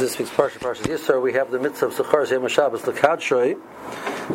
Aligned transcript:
this 0.00 0.18
week's 0.18 0.30
Parsha, 0.30 0.58
Parsha 0.58 0.82
Yisra, 0.84 1.20
we 1.20 1.34
have 1.34 1.50
the 1.50 1.58
mitzvah 1.58 1.86
of 1.86 1.94
Zechar 1.94 2.26
Zayim 2.26 2.48
Shabbos, 2.48 2.80
the 2.82 2.92
Kadshoy. 2.92 3.60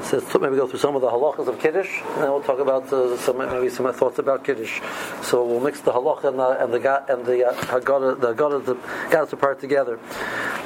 So 0.05 0.17
let's 0.17 0.39
maybe 0.39 0.57
go 0.57 0.67
through 0.67 0.77
some 0.77 0.95
of 0.95 1.01
the 1.01 1.07
halachas 1.07 1.47
of 1.47 1.59
Kiddush, 1.59 2.01
and 2.01 2.21
then 2.21 2.29
we'll 2.29 2.43
talk 2.43 2.59
about 2.59 2.93
uh, 2.93 3.17
some 3.17 3.39
maybe 3.39 3.69
some 3.69 3.91
thoughts 3.91 4.19
about 4.19 4.43
Kiddush. 4.43 4.79
So 5.23 5.43
we'll 5.43 5.59
mix 5.59 5.81
the 5.81 5.91
halacha 5.91 6.25
and 6.25 6.37
the 6.37 6.63
and 6.63 6.71
the 6.71 7.11
and 7.11 7.25
the 7.25 7.47
uh, 7.47 7.53
Haggadah, 7.53 8.21
the 8.21 8.35
Haggadah, 8.35 8.65
the 8.65 8.75
Gaddah 8.75 9.39
part 9.39 9.59
together. 9.59 9.97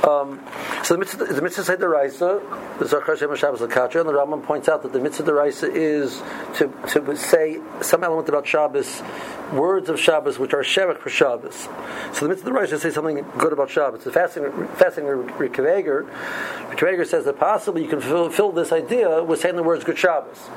Um, 0.04 0.40
so 0.84 0.94
the 0.94 1.00
mitzvah, 1.00 1.26
the 1.26 1.42
mitzvah 1.42 1.76
the 1.76 1.90
Raisa, 1.90 2.42
the 2.80 2.86
Zechar 2.86 3.18
Zayim 3.18 3.36
Shabbos, 3.36 3.60
the 3.60 3.66
and 3.66 4.08
the 4.10 4.14
Rambam 4.14 4.44
points 4.44 4.70
out 4.70 4.82
that 4.84 4.94
the 4.94 5.00
mitzvah 5.00 5.24
the 5.24 5.34
Raisa 5.34 5.70
is 5.70 6.22
to 6.56 6.74
to 6.90 7.16
say 7.18 7.60
some 7.82 8.04
element 8.04 8.30
about 8.30 8.48
Shabbos, 8.48 9.02
words 9.52 9.90
of 9.90 10.00
Shabbos 10.00 10.40
which 10.40 10.54
are 10.54 10.64
shevach 10.64 11.00
for 11.00 11.10
Shabbos. 11.10 11.68
So 12.14 12.26
the 12.26 12.30
mitzvah 12.30 12.46
the 12.46 12.54
Raisa 12.54 12.80
say 12.80 12.92
something 12.92 13.26
good 13.38 13.52
about 13.52 13.70
Shabbos. 13.70 14.06
The 14.06 14.12
fasting 14.12 14.44
fasting 14.76 15.04
Rikaveger, 15.04 16.10
Rikaveger 16.70 17.06
says 17.06 17.26
that 17.26 17.38
possibly 17.38 17.84
you 17.84 17.90
can 17.90 18.00
fulfill 18.00 18.54
this 18.54 18.72
idea 18.72 19.22
with 19.22 19.42
saying 19.42 19.58
the 19.58 19.64
words 19.64 19.84
Good 19.84 19.98
Shabbos. 19.98 20.50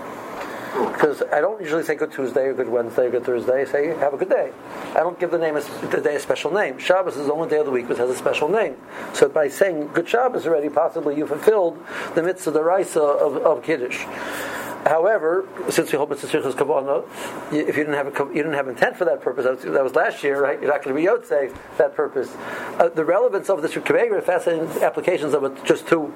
Because 0.72 1.22
I 1.30 1.40
don't 1.40 1.60
usually 1.60 1.84
say 1.84 1.94
Good 1.94 2.12
Tuesday 2.12 2.46
or 2.46 2.54
Good 2.54 2.68
Wednesday 2.68 3.06
or 3.06 3.10
Good 3.10 3.24
Thursday. 3.24 3.62
I 3.62 3.64
say 3.64 3.88
Have 3.98 4.14
a 4.14 4.16
good 4.16 4.30
day. 4.30 4.52
I 4.92 5.00
don't 5.00 5.18
give 5.20 5.30
the 5.30 5.38
name 5.38 5.54
the 5.54 6.00
day 6.02 6.16
a 6.16 6.20
special 6.20 6.50
name. 6.50 6.78
Shabbos 6.78 7.16
is 7.16 7.26
the 7.26 7.32
only 7.32 7.48
day 7.48 7.58
of 7.58 7.66
the 7.66 7.72
week 7.72 7.88
which 7.88 7.98
has 7.98 8.08
a 8.08 8.16
special 8.16 8.48
name. 8.48 8.76
So 9.12 9.28
by 9.28 9.48
saying 9.48 9.88
Good 9.88 10.08
Shabbos 10.08 10.46
already, 10.46 10.70
possibly 10.70 11.16
you 11.16 11.26
fulfilled 11.26 11.84
the 12.14 12.22
mitzvah, 12.22 12.52
the 12.52 12.62
raisa 12.62 13.02
of, 13.02 13.36
of 13.36 13.62
Kiddush. 13.62 14.06
However, 14.86 15.46
since 15.70 15.92
we 15.92 15.96
hold 15.96 16.10
Mitzvah 16.10 16.26
Tzrichas 16.26 16.54
Kavana, 16.54 17.04
if 17.52 17.76
you 17.76 17.84
didn't 17.84 17.94
have 17.94 18.08
a, 18.08 18.24
you 18.28 18.42
didn't 18.42 18.54
have 18.54 18.66
intent 18.66 18.96
for 18.96 19.04
that 19.04 19.20
purpose, 19.20 19.44
that 19.44 19.54
was, 19.54 19.62
that 19.62 19.84
was 19.84 19.94
last 19.94 20.24
year, 20.24 20.42
right? 20.42 20.60
You're 20.60 20.72
not 20.72 20.82
going 20.82 20.96
to 20.96 21.00
be 21.00 21.06
that 21.78 21.94
purpose. 21.94 22.34
Uh, 22.78 22.88
the 22.88 23.04
relevance 23.04 23.48
of 23.48 23.62
this 23.62 23.74
Kavega, 23.74 24.20
fascinating 24.24 24.82
applications 24.82 25.34
of 25.34 25.44
it, 25.44 25.64
just 25.64 25.86
two. 25.86 26.06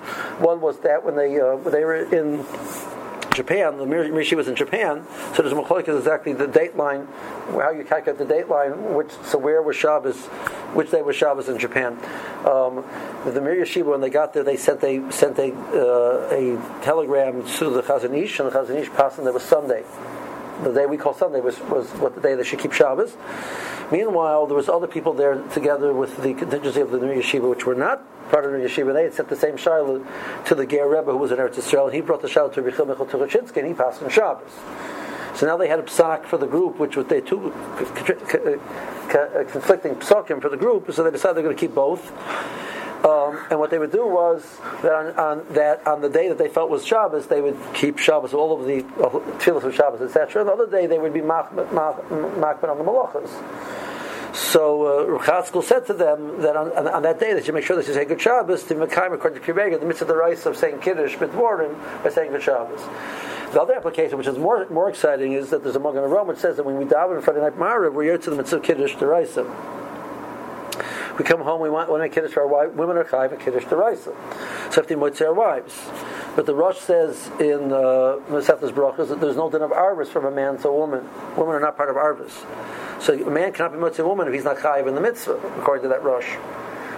One 0.41 0.61
was 0.61 0.81
that 0.81 1.05
when 1.05 1.15
they 1.15 1.39
uh, 1.41 1.57
when 1.57 1.73
they 1.73 1.85
were 1.85 2.13
in 2.13 2.45
Japan, 3.37 3.77
the 3.77 3.87
Rishi 3.87 4.35
was 4.35 4.49
in 4.49 4.57
Japan, 4.57 5.07
so 5.35 5.43
there's 5.43 5.53
a 5.53 5.57
machloek 5.57 5.89
is 5.89 5.99
exactly 5.99 6.33
the 6.33 6.47
date 6.47 6.75
line, 6.75 7.07
how 7.51 7.71
you 7.71 7.85
calculate 7.85 8.19
the 8.19 8.25
date 8.25 8.49
line, 8.49 8.95
which 8.95 9.11
so 9.25 9.37
where 9.37 9.61
was 9.61 9.77
Shabbos, 9.77 10.17
which 10.73 10.91
day 10.91 11.03
was 11.03 11.17
Shabbos 11.17 11.49
in 11.49 11.59
Japan. 11.59 11.93
Um, 12.47 12.83
the 13.27 13.41
Mir 13.43 13.57
Yeshiva, 13.57 13.85
when 13.85 14.01
they 14.01 14.09
got 14.09 14.33
there, 14.33 14.43
they 14.43 14.57
sent 14.57 14.83
a 14.83 15.13
sent 15.13 15.39
a 15.39 15.53
uh, 15.53 16.29
a 16.33 16.83
telegram 16.83 17.47
to 17.59 17.71
the 17.71 17.83
Chazon 17.83 18.17
Ish, 18.17 18.41
and 18.41 18.51
the 18.51 18.59
Chazon 18.59 18.77
Ish 18.77 18.91
passed, 18.91 19.19
and 19.19 19.27
there 19.27 19.35
was 19.35 19.43
Sunday. 19.43 19.85
The 20.63 20.73
day 20.73 20.87
we 20.87 20.97
call 20.97 21.15
Sunday 21.15 21.41
was, 21.41 21.61
was 21.61 21.91
what 21.93 22.15
the 22.15 22.21
day 22.21 22.35
they 22.35 22.45
should 22.45 22.59
keep 22.59 22.73
Shabbos. 22.73 23.17
Meanwhile, 23.93 24.47
there 24.47 24.57
was 24.57 24.69
other 24.69 24.87
people 24.87 25.13
there 25.13 25.37
together 25.49 25.93
with 25.93 26.17
the 26.23 26.35
contingency 26.35 26.81
of 26.81 26.91
the 26.91 26.99
new 26.99 27.21
Yeshiva, 27.21 27.49
which 27.49 27.67
were 27.67 27.75
not 27.75 28.03
part 28.31 28.45
of 28.45 28.53
the 28.53 28.59
yeshiva, 28.59 28.93
they 28.93 29.05
had 29.05 29.15
sent 29.15 29.29
the 29.29 29.37
same 29.37 29.57
shiloh 29.57 30.05
to 30.45 30.55
the 30.55 30.67
Ger 30.67 30.89
Rebbe 30.89 31.13
who 31.13 31.19
was 31.19 31.31
in 31.33 31.39
Eretz 31.39 31.55
Yisrael, 31.55 31.87
and 31.87 31.95
he 31.95 32.01
brought 32.01 32.23
the 32.23 32.29
shiloh 32.29 32.51
to 32.51 32.63
Rechil 32.63 32.87
Michal 32.87 33.07
Tukachinsky, 33.07 33.59
and 33.59 33.69
he 33.69 33.75
passed 33.75 34.03
on 34.03 34.11
Shabbos. 34.11 34.51
So 35.35 35.47
now 35.47 35.57
they 35.57 35.69
had 35.69 35.79
a 35.79 35.83
psak 35.83 36.25
for 36.25 36.39
the 36.39 36.47
group, 36.47 36.79
which 36.79 36.97
was 36.97 37.07
they 37.07 37.21
two 37.21 37.53
conflicting 39.49 39.97
psakim 39.97 40.41
for 40.41 40.49
the 40.49 40.57
group, 40.57 40.91
so 40.93 41.05
they 41.05 41.11
decided 41.11 41.37
they're 41.37 41.45
going 41.45 41.57
to 41.57 41.61
keep 41.61 41.75
both. 41.75 42.11
Um, 43.07 43.39
and 43.51 43.61
what 43.61 43.71
they 43.71 43.79
would 43.79 43.93
do 43.93 44.05
was 44.05 44.43
that 44.83 44.93
on, 44.93 45.15
on, 45.17 45.47
that 45.55 45.87
on 45.87 46.01
the 46.01 46.09
day 46.09 46.27
that 46.29 46.39
they 46.39 46.49
felt 46.49 46.71
was 46.71 46.85
Shabbos, 46.85 47.29
they 47.29 47.41
would 47.41 47.57
keep 47.73 47.99
Shabbos, 47.99 48.35
all 48.35 48.61
of 48.61 48.67
the 48.67 48.79
uh, 49.01 49.11
tefillahs 49.39 49.63
of 49.63 49.77
Shabbos, 49.77 50.01
etc. 50.03 50.41
And 50.41 50.49
the 50.49 50.53
other 50.53 50.69
day 50.69 50.89
they 50.89 50.99
would 50.99 51.15
be 51.15 51.21
machman 51.21 51.73
on 51.73 52.79
the 52.79 52.85
malachas. 52.85 53.31
So 54.35 55.19
uh, 55.19 55.63
said 55.63 55.87
to 55.87 55.93
them 55.93 56.43
that 56.43 56.57
on, 56.57 56.73
on, 56.73 56.89
on, 56.89 57.03
that 57.03 57.21
day 57.21 57.33
that 57.33 57.47
you 57.47 57.53
make 57.53 57.65
sure 57.65 57.77
that 57.77 57.87
you 57.87 57.95
say 57.95 58.05
good 58.05 58.21
Shabbos 58.21 58.65
to 58.65 58.75
Mekayim 58.75 59.15
according 59.15 59.41
to 59.41 59.53
Kibega, 59.53 59.79
the 59.79 59.87
mitzvah 59.87 60.07
the 60.07 60.17
rice 60.17 60.45
of 60.45 60.57
saying 60.57 60.81
Kiddush 60.81 61.15
Mitvorim 61.15 62.03
by 62.03 62.11
saying 62.11 62.33
good 62.33 62.43
Shabbos. 62.43 62.81
The 63.53 63.63
other 63.63 63.75
application, 63.75 64.19
which 64.19 64.27
is 64.27 64.37
more 64.37 64.69
more 64.69 64.91
exciting, 64.91 65.33
is 65.33 65.51
that 65.51 65.63
there's 65.63 65.77
a 65.77 65.81
Magen 65.81 66.03
Avraham 66.03 66.27
which 66.27 66.39
says 66.39 66.57
that 66.57 66.65
when 66.65 66.77
we 66.77 66.85
daven 66.85 67.23
Friday 67.23 67.41
night 67.41 67.57
Marav, 67.57 67.93
we're 67.93 68.03
here 68.03 68.19
to 68.19 68.31
the 68.31 68.37
mitzvah 68.37 68.61
Kiddush 68.61 68.97
rice. 68.97 69.39
We 71.19 71.25
come 71.25 71.41
home, 71.41 71.61
we 71.63 71.71
want, 71.71 71.89
want 71.91 72.03
to 72.03 72.09
Kiddush 72.09 72.37
our 72.37 72.47
wives. 72.47 72.75
Women 72.77 72.99
are 72.99 73.05
chayv 73.05 73.33
and 73.33 73.41
Kiddush 73.41 73.65
rice. 73.65 74.05
So 74.05 74.81
if 74.81 74.87
they 74.87 74.95
moitze 74.95 75.21
our 75.23 75.33
wives. 75.33 75.75
But 76.35 76.45
the 76.45 76.55
Rosh 76.55 76.79
says 76.79 77.29
in 77.41 77.73
uh, 77.73 78.21
Brachas 78.29 79.09
that 79.09 79.21
there's 79.21 79.37
no 79.37 79.51
din 79.51 79.63
of 79.63 79.71
arvis 79.71 80.09
from 80.09 80.27
a 80.27 80.31
man 80.31 80.59
to 80.59 80.69
a 80.69 80.77
woman. 80.77 81.09
Women 81.37 81.55
are 81.55 81.61
not 81.61 81.77
part 81.77 81.89
of 81.89 81.97
arvis. 81.97 82.45
So 83.03 83.15
a 83.15 83.31
man 83.31 83.53
cannot 83.53 83.73
be 83.73 83.79
mitzvah 83.79 84.05
a 84.05 84.09
woman 84.09 84.29
if 84.29 84.35
he's 84.35 84.45
not 84.45 84.59
chayiv 84.59 84.87
in 84.87 84.95
the 84.95 85.01
mitzvah, 85.01 85.41
according 85.59 85.85
to 85.85 85.89
that 85.89 86.03
rush. 86.03 86.37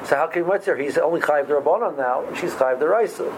So 0.08 0.16
how 0.16 0.26
can 0.26 0.44
he 0.44 0.50
mitzvah? 0.50 0.76
He's 0.76 0.98
only 0.98 1.20
chayiv 1.20 1.46
rabbanon 1.46 1.96
now, 1.96 2.24
and 2.24 2.36
she's 2.36 2.52
chayiv 2.54 2.80
the 2.80 2.88
raisa. 2.88 3.32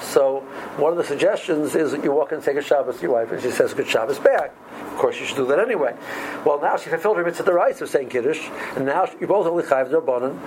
So 0.00 0.40
one 0.76 0.92
of 0.92 0.98
the 0.98 1.04
suggestions 1.04 1.74
is 1.74 1.90
that 1.92 2.04
you 2.04 2.12
walk 2.12 2.30
in 2.30 2.36
and 2.36 2.44
take 2.44 2.56
a 2.56 2.62
Shabbos 2.62 2.96
to 2.96 3.02
your 3.02 3.12
wife, 3.12 3.32
and 3.32 3.42
she 3.42 3.50
says 3.50 3.74
good 3.74 3.88
Shabbos 3.88 4.18
back. 4.18 4.54
Of 5.00 5.04
course, 5.04 5.18
you 5.18 5.24
should 5.24 5.36
do 5.36 5.46
that 5.46 5.58
anyway. 5.58 5.96
Well, 6.44 6.60
now 6.60 6.76
she 6.76 6.90
fulfilled 6.90 7.16
her 7.16 7.24
mitzvah 7.24 7.44
the 7.44 7.54
rights 7.54 7.80
of 7.80 7.88
saying 7.88 8.10
kiddush, 8.10 8.50
and 8.76 8.84
now 8.84 9.08
you're 9.18 9.30
both 9.30 9.46
only 9.46 9.64
chayiv 9.64 9.90
the 9.90 9.98
rabbanon, 9.98 10.38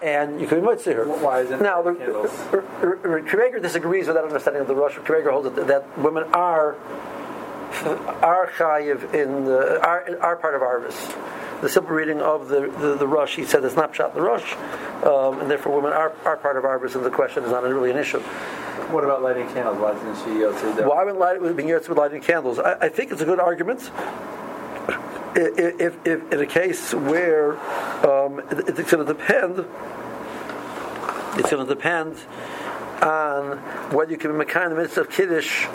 and 0.00 0.40
you 0.40 0.46
can 0.46 0.60
be 0.60 0.66
mitzvah 0.68 0.92
her. 0.92 1.06
Why 1.06 1.40
is 1.40 1.50
it 1.50 1.60
now? 1.60 1.82
The, 1.82 1.90
er, 1.90 2.64
er, 2.84 3.00
er, 3.04 3.22
Kreger 3.22 3.60
disagrees 3.60 4.06
with 4.06 4.14
that 4.14 4.22
understanding 4.22 4.62
of 4.62 4.68
the 4.68 4.76
rush. 4.76 4.94
Kreger 4.94 5.32
holds 5.32 5.52
that, 5.52 5.66
that 5.66 5.98
women 5.98 6.22
are 6.32 6.76
our 8.22 8.48
chayiv 8.56 9.12
in 9.12 9.44
the, 9.44 9.84
our, 9.84 10.16
our 10.20 10.36
part 10.36 10.54
of 10.54 10.60
harvest. 10.60 11.16
The 11.60 11.68
simple 11.68 11.90
reading 11.90 12.20
of 12.20 12.46
the, 12.46 12.72
the, 12.78 12.94
the 12.94 13.08
rush, 13.08 13.34
he 13.34 13.44
said 13.44 13.64
it's 13.64 13.74
not 13.74 13.92
shot 13.92 14.14
the 14.14 14.22
rush, 14.22 14.54
um, 15.02 15.40
and 15.40 15.50
therefore 15.50 15.74
women 15.74 15.92
are, 15.92 16.12
are 16.24 16.36
part 16.36 16.56
of 16.56 16.62
harvest, 16.62 16.94
and 16.94 17.04
the 17.04 17.10
question 17.10 17.42
is 17.42 17.50
not 17.50 17.64
really 17.64 17.90
an 17.90 17.98
issue. 17.98 18.22
What 18.90 19.02
about 19.02 19.22
lighting 19.22 19.48
candles? 19.48 19.78
Why 19.78 19.92
isn't 19.92 20.16
she 20.24 20.40
yotze 20.40 20.76
there? 20.76 20.88
Why 20.88 21.04
would 21.04 21.16
light, 21.16 21.56
being 21.56 21.68
yotze 21.68 21.88
with 21.88 21.98
lighting 21.98 22.20
candles? 22.20 22.58
I, 22.58 22.74
I, 22.82 22.88
think 22.88 23.10
it's 23.10 23.20
a 23.20 23.24
good 23.24 23.40
argument. 23.40 23.90
If, 25.34 25.80
if, 25.80 26.06
if 26.06 26.32
in 26.32 26.40
a 26.40 26.46
case 26.46 26.94
where 26.94 27.58
um, 28.06 28.38
it, 28.50 28.78
it's 28.78 28.90
going 28.90 29.04
to 29.04 29.12
depend, 29.12 29.66
it's 31.38 31.50
going 31.50 31.66
to 31.66 31.74
depend 31.74 32.16
on 33.02 33.58
whether 33.92 34.12
you 34.12 34.18
can 34.18 34.38
be 34.38 34.44
kind 34.44 34.72
of 34.72 34.78
midst 34.78 34.96
of 34.98 35.10
kiddush 35.10 35.66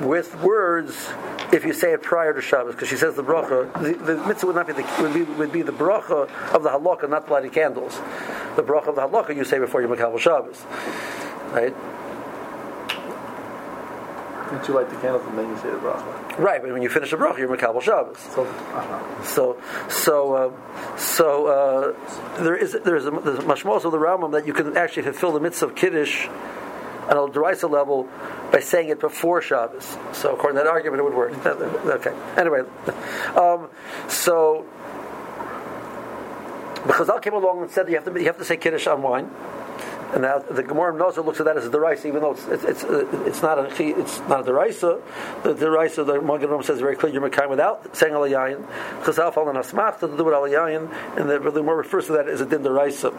with 0.00 0.34
words 0.42 1.08
if 1.52 1.64
you 1.64 1.72
say 1.72 1.92
it 1.92 2.02
prior 2.02 2.32
to 2.34 2.40
Shabbos, 2.40 2.74
because 2.74 2.88
she 2.88 2.96
says 2.96 3.14
the 3.14 3.22
bracha, 3.22 3.72
the, 3.80 3.92
the 3.92 4.26
mitzvah 4.26 4.46
would 4.46 4.56
not 4.56 4.66
be 4.66 4.72
the 4.72 4.82
would 5.00 5.14
be, 5.14 5.22
would 5.22 5.52
be 5.52 5.62
the 5.62 5.72
bracha 5.72 6.28
of 6.52 6.62
the 6.62 6.70
halakha, 6.70 7.08
not 7.08 7.30
lighting 7.30 7.50
candles. 7.50 7.96
The 8.56 8.62
bracha 8.62 8.88
of 8.88 8.96
the 8.96 9.02
halakha 9.02 9.36
you 9.36 9.44
say 9.44 9.58
before 9.58 9.80
you 9.80 9.88
make 9.88 9.98
Shabbos, 9.98 10.64
right? 11.54 11.74
Don't 14.50 14.68
you 14.68 14.74
light 14.74 14.90
the 14.90 14.96
candles 14.96 15.24
and 15.26 15.38
then 15.38 15.48
you 15.48 15.56
say 15.56 15.70
the 15.70 15.78
bracha? 15.78 16.38
Right, 16.38 16.60
but 16.60 16.72
when 16.72 16.82
you 16.82 16.88
finish 16.88 17.10
the 17.10 17.16
bracha, 17.16 17.38
you're 17.38 17.48
makabel 17.48 17.80
Shabbos. 17.80 18.18
So, 18.18 18.44
uh-huh. 18.44 19.24
so, 19.24 19.62
so, 19.88 20.34
uh, 20.34 20.96
so 20.96 21.46
uh, 21.46 22.42
there 22.42 22.56
is 22.56 22.76
there 22.84 22.96
is 22.96 23.06
a, 23.06 23.10
there's 23.10 23.44
much 23.46 23.64
more 23.64 23.76
of 23.76 23.82
the 23.82 23.90
Rambam 23.90 24.32
that 24.32 24.46
you 24.46 24.52
can 24.52 24.76
actually 24.76 25.02
fulfill 25.04 25.32
the 25.32 25.40
mitzvah 25.40 25.66
of 25.66 25.74
kiddush 25.74 26.28
on 27.08 27.16
a 27.16 27.32
derisa 27.32 27.70
level 27.70 28.08
by 28.52 28.60
saying 28.60 28.88
it 28.90 29.00
before 29.00 29.40
Shabbos. 29.40 29.96
So 30.12 30.34
according 30.34 30.58
to 30.58 30.64
that 30.64 30.70
argument, 30.70 31.00
it 31.00 31.04
would 31.04 31.14
work. 31.14 31.46
Okay. 31.46 32.14
Anyway, 32.36 32.60
um, 33.36 33.68
so 34.08 34.66
the 36.86 36.92
Chazal 36.92 37.22
came 37.22 37.34
along 37.34 37.62
and 37.62 37.70
said 37.70 37.88
you 37.88 37.94
have 37.94 38.04
to 38.04 38.20
you 38.20 38.26
have 38.26 38.38
to 38.38 38.44
say 38.44 38.56
kiddush 38.56 38.86
on 38.86 39.02
wine. 39.02 39.30
And 40.14 40.22
now 40.22 40.38
the 40.38 40.62
Gemara 40.62 40.94
Nozer 40.94 41.24
looks 41.24 41.40
at 41.40 41.46
that 41.46 41.56
as 41.56 41.66
a 41.66 41.70
deraisa, 41.70 42.06
even 42.06 42.20
though 42.20 42.32
it's 42.32 42.46
it's 42.46 42.64
it's, 42.64 42.84
uh, 42.84 43.24
it's 43.26 43.42
not 43.42 43.58
a 43.58 43.64
it's 43.82 44.20
not 44.20 44.48
a 44.48 44.52
deraisa. 44.52 45.02
The 45.42 45.54
deraisa 45.54 46.06
the 46.06 46.22
Magen 46.22 46.62
says 46.62 46.78
very 46.78 46.94
clear 46.94 47.12
you're 47.12 47.28
mekayim 47.28 47.50
without 47.50 47.96
saying 47.96 48.12
alayayin. 48.12 48.64
Chazal 49.02 49.34
fall 49.34 49.48
on 49.48 49.56
asmach 49.56 49.98
to 49.98 50.06
do 50.06 50.22
with 50.24 50.34
alayayin, 50.34 50.88
and 51.18 51.28
the, 51.28 51.40
the 51.40 51.50
Gemara 51.50 51.78
refers 51.78 52.06
to 52.06 52.12
that 52.12 52.28
as 52.28 52.40
a 52.40 52.46
din 52.46 52.62
deraisa. 52.62 53.12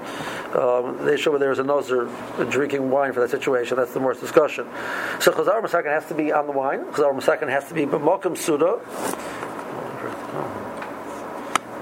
Um, 0.55 1.05
they 1.05 1.17
show 1.17 1.31
where 1.31 1.39
there 1.39 1.51
is 1.51 1.59
a 1.59 1.63
Nozer 1.63 2.09
drinking 2.49 2.89
wine 2.89 3.11
for 3.11 3.19
that 3.19 3.29
situation. 3.29 3.75
That's 3.75 3.93
the 3.93 3.99
more 3.99 4.13
discussion. 4.13 4.65
So 5.19 5.33
Chazal 5.33 5.61
Masakin 5.61 5.93
has 5.93 6.05
to 6.05 6.13
be 6.13 6.31
on 6.31 6.47
the 6.47 6.53
wine. 6.53 6.85
Chazal 6.93 7.13
Masakin 7.13 7.49
has 7.49 7.67
to 7.67 7.73
be 7.73 7.85
b'mokum 7.85 8.37
suda 8.37 8.79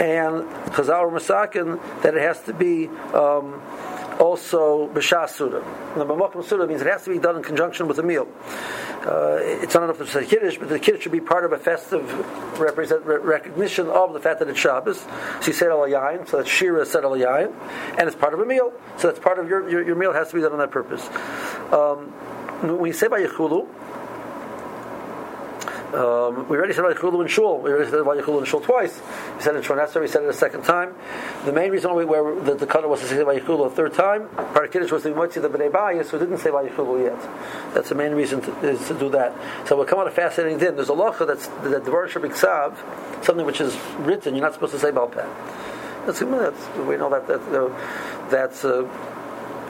and 0.03 0.43
Chazal 0.73 1.11
Masakin 1.11 1.79
that 2.01 2.15
it 2.15 2.21
has 2.21 2.41
to 2.41 2.53
be 2.53 2.87
um, 3.13 3.61
also 4.19 4.87
b'shas 4.89 5.29
suda. 5.29 5.63
The 5.95 6.05
b'makom 6.05 6.43
suda 6.43 6.67
means 6.67 6.81
it 6.81 6.87
has 6.87 7.03
to 7.05 7.09
be 7.09 7.19
done 7.19 7.37
in 7.37 7.43
conjunction 7.43 7.87
with 7.87 7.99
a 7.99 8.03
meal. 8.03 8.27
Uh, 9.05 9.37
it's 9.41 9.73
not 9.73 9.83
enough 9.83 9.97
to 9.97 10.07
say 10.07 10.25
kiddush, 10.25 10.57
but 10.57 10.69
the 10.69 10.79
kiddush 10.79 11.03
should 11.03 11.11
be 11.11 11.19
part 11.19 11.43
of 11.43 11.51
a 11.51 11.57
festive 11.57 12.59
represent, 12.59 13.03
recognition 13.05 13.87
of 13.89 14.13
the 14.13 14.19
fact 14.19 14.39
that 14.39 14.47
it's 14.47 14.59
Shabbos. 14.59 14.99
So 15.41 15.47
you 15.47 15.53
say 15.53 15.65
yain, 15.65 16.27
so 16.27 16.37
that 16.37 16.47
shira 16.47 16.85
said 16.85 17.03
al 17.03 17.11
yain, 17.11 17.53
and 17.97 18.07
it's 18.07 18.15
part 18.15 18.33
of 18.33 18.39
a 18.39 18.45
meal. 18.45 18.71
So 18.97 19.07
that's 19.07 19.19
part 19.19 19.39
of 19.39 19.49
your, 19.49 19.69
your, 19.69 19.85
your 19.85 19.95
meal 19.95 20.13
has 20.13 20.29
to 20.29 20.35
be 20.35 20.41
done 20.41 20.53
on 20.53 20.59
that 20.59 20.71
purpose. 20.71 21.05
Um, 21.73 22.11
when 22.79 22.85
you 22.85 22.93
say 22.93 23.07
by 23.07 23.21
yechulu, 23.21 23.67
Um, 25.93 26.49
we 26.49 26.57
already 26.57 26.73
said 26.73 26.83
Vayichulu 26.85 27.21
in 27.21 27.27
Shul. 27.27 27.59
We 27.59 27.69
already 27.69 27.89
said 27.89 27.99
Vayichulu 27.99 28.39
in 28.39 28.45
Shul 28.45 28.61
twice. 28.61 28.99
We 29.35 29.43
said 29.43 29.55
it 29.55 29.59
in 29.59 29.63
Shmonesser. 29.63 30.01
We 30.01 30.07
said 30.07 30.23
it 30.23 30.29
a 30.29 30.33
second 30.33 30.63
time. 30.63 30.95
The 31.45 31.53
main 31.53 31.69
reason 31.69 31.93
why 31.93 32.03
where 32.03 32.33
the, 32.39 32.55
the 32.55 32.87
was 32.87 33.01
to 33.01 33.07
say 33.07 33.17
Vayichulu 33.17 33.67
a 33.67 33.69
third 33.69 33.93
time, 33.93 34.27
Kiddush 34.71 34.91
was 34.91 35.03
the 35.03 35.09
Motzi 35.09 35.39
the 35.39 35.49
Bnei 35.49 35.69
Bayis, 35.69 36.09
who 36.09 36.17
didn't 36.17 36.39
say 36.39 36.49
Vayichulu 36.49 37.03
yet. 37.03 37.73
That's 37.75 37.89
the 37.89 37.95
main 37.95 38.13
reason 38.13 38.41
to, 38.41 38.59
is 38.67 38.87
to 38.87 38.97
do 38.97 39.09
that. 39.09 39.35
So 39.67 39.75
we'll 39.75 39.85
come 39.85 39.99
on 39.99 40.07
a 40.07 40.11
fascinating 40.11 40.57
thing. 40.57 40.75
There's 40.75 40.89
a 40.89 40.93
lacha 40.93 41.27
that's 41.27 41.47
the 41.47 41.69
that 41.69 41.85
Devar 41.85 42.07
Shabbat 42.07 43.23
something 43.23 43.45
which 43.45 43.61
is 43.61 43.77
written. 43.99 44.33
You're 44.33 44.43
not 44.43 44.53
supposed 44.53 44.73
to 44.73 44.79
say 44.79 44.89
Balpeh. 44.89 45.27
That's, 46.07 46.19
that's, 46.19 46.77
we 46.79 46.97
know 46.97 47.09
that, 47.11 47.27
that 47.27 47.41
uh, 47.53 48.29
that's. 48.29 48.65
Uh, 48.65 48.89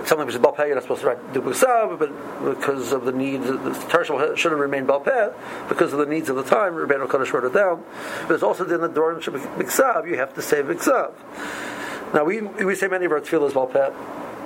something 0.08 0.26
which 0.26 0.36
is 0.36 0.42
balpeh, 0.42 0.66
you're 0.66 0.76
not 0.76 0.84
supposed 0.84 1.02
to 1.02 1.08
write 1.08 1.34
dubusav, 1.34 2.00
but 2.00 2.60
because 2.60 2.92
of 2.92 3.06
the 3.06 3.12
needs, 3.12 3.46
the 3.48 3.58
Tarshal 3.90 4.36
shouldn't 4.38 4.62
remain 4.62 4.86
balpeh 4.86 5.34
because 5.70 5.94
of 5.94 6.00
the 6.00 6.06
needs 6.06 6.30
of 6.30 6.36
the 6.36 6.44
time. 6.44 6.74
Rebbeinu 6.74 7.08
Kodesh 7.08 7.32
wrote 7.34 7.46
it 7.46 7.54
down. 7.54 7.84
But 8.22 8.30
there's 8.30 8.44
also 8.44 8.64
in 8.64 8.82
the 8.82 8.88
Doran 8.88 9.22
Biksav, 9.22 10.08
you 10.08 10.18
have 10.18 10.34
to 10.36 10.42
say 10.42 10.62
Biksav. 10.62 11.14
Now 12.14 12.24
we 12.24 12.42
we 12.42 12.76
say 12.76 12.88
many 12.88 13.06
of 13.06 13.12
our 13.12 13.22
tefillahs 13.22 13.54
balpeh. 13.54 13.94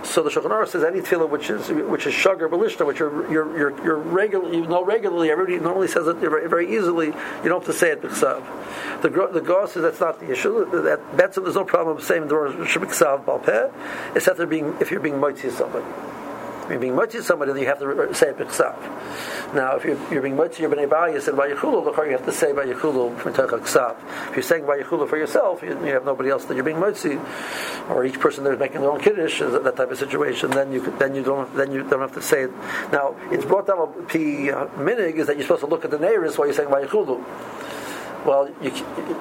So 0.08 0.24
the 0.24 0.30
Shulchan 0.30 0.52
Aruch 0.52 0.70
says 0.70 0.84
any 0.84 1.02
tefillah 1.02 1.30
which 1.30 1.50
is 1.50 1.70
which 1.70 2.08
is 2.08 2.14
sugar 2.14 2.48
balishta, 2.48 2.86
which 2.86 3.00
you're 3.00 3.30
you're 3.30 3.58
you're, 3.58 3.84
you're 3.84 4.54
you 4.54 4.66
know 4.66 4.84
regularly. 4.84 5.30
Everybody 5.30 5.60
normally 5.60 5.90
says 5.90 6.08
it 6.08 6.16
very, 6.16 6.74
easily. 6.76 7.08
You 7.08 7.50
don't 7.50 7.60
have 7.60 7.66
to 7.66 7.74
say 7.74 7.92
it 7.92 8.02
b'ksav. 8.02 8.42
The 9.02 9.10
the 9.10 9.42
Gaon 9.42 9.68
says 9.68 9.84
that's 9.84 10.00
not 10.00 10.20
the 10.20 10.32
issue. 10.32 10.66
That 10.84 11.02
Betzim 11.18 11.44
there's 11.44 11.56
no 11.56 11.66
problem 11.66 11.98
of 11.98 12.04
saying 12.04 12.30
the 12.30 12.36
word 12.36 12.56
b'ksav 12.56 13.26
balpeh, 13.26 13.72
except 14.16 14.50
being 14.50 14.76
if 14.80 14.92
you're 14.92 15.02
being 15.02 15.20
mighty 15.20 15.50
somebody 15.50 15.86
you're 16.70 16.80
being 16.80 16.96
mitzvah 16.96 17.24
somebody, 17.24 17.54
then 17.54 17.62
you 17.62 17.68
have 17.68 17.80
to 17.80 18.14
say 18.14 18.30
it 18.30 18.38
b'chsav. 18.38 19.54
Now, 19.54 19.76
if 19.78 19.86
you're, 19.86 19.98
you're 20.12 20.22
being 20.22 20.36
mitzvah 20.36 20.62
your 20.62 20.72
bnei 20.72 20.88
bayis 20.88 21.28
and 21.28 21.38
vayichulu, 21.38 22.06
you 22.06 22.12
have 22.12 22.26
to 22.26 22.32
say 22.32 22.52
vayichulu 22.52 23.18
from 23.20 23.34
ksav. 23.34 23.96
If 24.30 24.36
you're 24.36 24.44
saying 24.44 24.64
vayichulu 24.64 25.10
for 25.10 25.18
yourself, 25.18 25.62
you, 25.62 25.70
you, 25.86 25.94
have 25.94 26.06
nobody 26.06 26.30
else 26.30 26.46
that 26.46 26.56
you're 26.56 26.64
being 26.64 26.80
mitzvah, 26.80 27.24
or 27.90 28.06
each 28.06 28.20
person 28.20 28.44
there 28.44 28.54
is 28.54 28.60
making 28.60 28.82
their 28.82 28.92
own 28.92 29.00
kiddush, 29.00 29.42
uh, 29.42 29.60
that 29.60 29.76
type 29.76 29.92
of 29.92 29.98
situation. 29.98 30.52
Then 30.52 30.72
you 30.72 30.82
then 31.00 31.16
you 31.16 31.24
don't 31.24 31.54
then 31.56 31.72
you 31.72 31.84
don't 31.84 32.02
have 32.02 32.14
to 32.14 32.22
say 32.22 32.44
it. 32.44 32.52
Now, 32.92 33.16
it's 33.32 33.46
brought 33.46 33.68
down 33.68 33.94
p 34.08 34.50
minig 34.78 35.16
is 35.16 35.28
that 35.28 35.38
you're 35.38 35.44
supposed 35.44 35.62
to 35.62 35.68
look 35.68 35.86
at 35.86 35.92
the 35.92 36.00
neighbors 36.00 36.38
while 36.38 36.48
you're 36.48 36.56
saying 36.56 36.70
vayichulu 36.70 37.24
well, 38.28 38.50
you, 38.62 38.72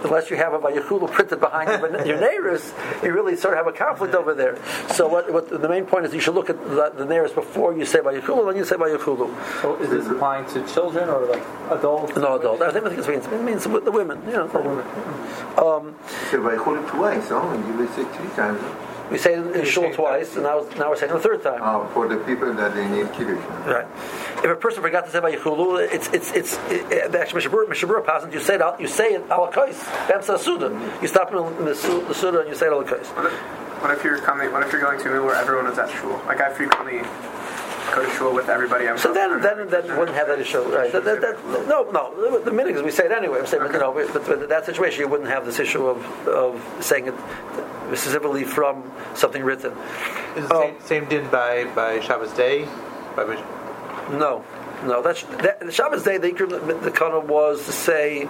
unless 0.05 0.31
you 0.31 0.37
have 0.37 0.53
a 0.53 0.59
Vayichulu 0.59 1.11
printed 1.13 1.41
behind 1.41 1.69
your, 1.71 2.07
your 2.07 2.21
neighbors, 2.21 2.73
you 3.03 3.13
really 3.13 3.37
sort 3.37 3.55
of 3.55 3.65
have 3.65 3.73
a 3.73 3.77
conflict 3.77 4.15
over 4.15 4.35
there. 4.35 4.59
So 4.93 5.07
what, 5.07 5.33
what 5.33 5.49
the 5.49 5.69
main 5.69 5.87
point 5.87 6.07
is 6.07 6.13
you 6.13 6.21
should 6.21 6.35
look 6.35 6.51
at 6.51 6.63
the, 6.69 6.93
the 6.95 7.07
neighbors 7.07 7.33
before 7.33 7.77
you 7.77 7.87
say 7.87 8.01
Vayichulu, 8.01 8.47
then 8.47 8.57
you 8.57 8.65
say 8.65 8.77
Vayichulu. 8.77 9.63
So 9.63 9.77
is 9.77 9.91
this 9.91 10.07
applying 10.09 10.47
to 10.51 10.67
children 10.67 11.09
or 11.09 11.25
like 11.27 11.45
adults? 11.71 12.17
No, 12.17 12.39
adults. 12.39 12.63
I 12.63 12.73
think 12.73 12.87
it 12.87 13.09
means, 13.09 13.27
it 13.27 13.43
means 13.43 13.65
the 13.65 13.93
women, 13.93 14.21
you 14.27 14.33
know, 14.33 14.49
the 14.49 14.59
women. 14.59 14.85
Um, 15.57 15.95
so 16.31 16.41
Vayichulu 16.43 16.89
twice, 16.91 17.29
oh, 17.31 17.53
you 17.79 17.87
say 17.89 18.05
three 18.17 18.31
times. 18.35 18.61
We 19.11 19.19
say 19.19 19.35
it 19.35 19.57
in 19.57 19.65
shul 19.65 19.93
twice, 19.93 20.35
and 20.35 20.43
now, 20.43 20.67
now 20.77 20.91
we're 20.91 20.97
saying 20.97 21.13
it 21.13 21.15
the 21.15 21.21
third 21.21 21.43
time. 21.43 21.61
Oh, 21.63 21.89
for 21.95 22.09
the 22.09 22.17
people 22.17 22.53
that 22.55 22.75
they 22.75 22.89
need 22.89 23.13
kiddush. 23.13 23.43
Right. 23.65 23.87
If 24.39 24.45
a 24.47 24.57
person 24.57 24.83
forgot 24.83 25.07
to 25.07 25.11
say 25.13 25.21
Vayichulu, 25.21 25.93
it's 25.93 26.09
it's 26.09 26.33
it's 26.33 26.59
it, 26.69 27.15
actually 27.15 27.43
Mishabur 27.43 27.67
Mishabur 27.67 28.05
passing. 28.05 28.33
You 28.33 28.41
say 28.41 28.57
it 28.57 28.81
you 28.81 28.89
say 28.89 29.15
it 29.15 29.29
alakais. 29.29 29.79
That's 30.09 30.29
a 30.29 30.39
suda. 30.39 30.71
Mm-hmm. 30.71 31.03
You 31.03 31.09
stop 31.09 31.31
in 31.31 31.37
the, 31.37 31.75
the 32.09 32.15
suda 32.15 32.41
and 32.41 32.49
you 32.49 32.57
say 32.57 32.67
it 32.67 32.73
alakais. 32.73 33.07
What 33.81 33.93
if 33.93 34.03
you're 34.03 34.19
coming? 34.19 34.51
What 34.51 34.65
if 34.65 34.73
you're 34.73 34.81
going 34.81 34.99
to 34.99 35.17
a 35.17 35.25
where 35.25 35.37
everyone 35.37 35.67
is 35.71 35.79
at 35.79 35.91
shul? 35.91 36.21
Like 36.27 36.41
I 36.41 36.53
frequently 36.53 36.99
go 37.95 38.05
to 38.05 38.11
shul 38.17 38.35
with 38.35 38.49
everybody. 38.49 38.89
I'm 38.89 38.99
so 38.99 39.13
then, 39.13 39.41
then, 39.41 39.69
then 39.69 39.99
wouldn't 39.99 40.17
have 40.17 40.29
that 40.29 40.39
issue, 40.39 40.61
right? 40.63 40.91
That, 40.93 41.05
that, 41.05 41.21
that, 41.21 41.69
no, 41.69 41.91
no. 41.91 42.41
The 42.41 42.51
minute 42.51 42.77
is 42.77 42.83
we 42.83 42.91
say 42.91 43.07
it 43.07 43.13
anyway. 43.13 43.41
I'm 43.41 43.47
saying, 43.47 43.63
okay. 43.65 43.75
you 43.75 43.81
know, 43.81 43.93
but, 43.93 44.27
but 44.27 44.49
that 44.49 44.67
situation, 44.67 45.01
you 45.01 45.09
wouldn't 45.09 45.31
have 45.31 45.45
this 45.45 45.59
issue 45.59 45.87
of 45.87 46.29
of 46.29 46.61
saying 46.81 47.09
it 47.09 47.15
specifically 47.89 48.45
from 48.45 48.91
something 49.15 49.43
written. 49.43 49.73
Is 50.37 50.49
the 50.49 50.61
same, 50.61 50.75
um, 50.75 50.81
same 50.83 51.05
din 51.07 51.31
by, 51.31 51.65
by 51.75 52.01
Shabbos 52.01 52.33
day? 52.33 52.69
By 53.15 53.25
which? 53.25 53.39
no, 54.11 54.45
no. 54.85 55.03
That's 55.03 55.23
that, 55.43 55.61
the 55.61 55.73
Shabbos 55.73 56.03
day. 56.03 56.19
The 56.19 56.33
the 56.83 56.91
kana 56.91 57.21
was 57.21 57.65
to 57.67 57.73
say 57.73 58.29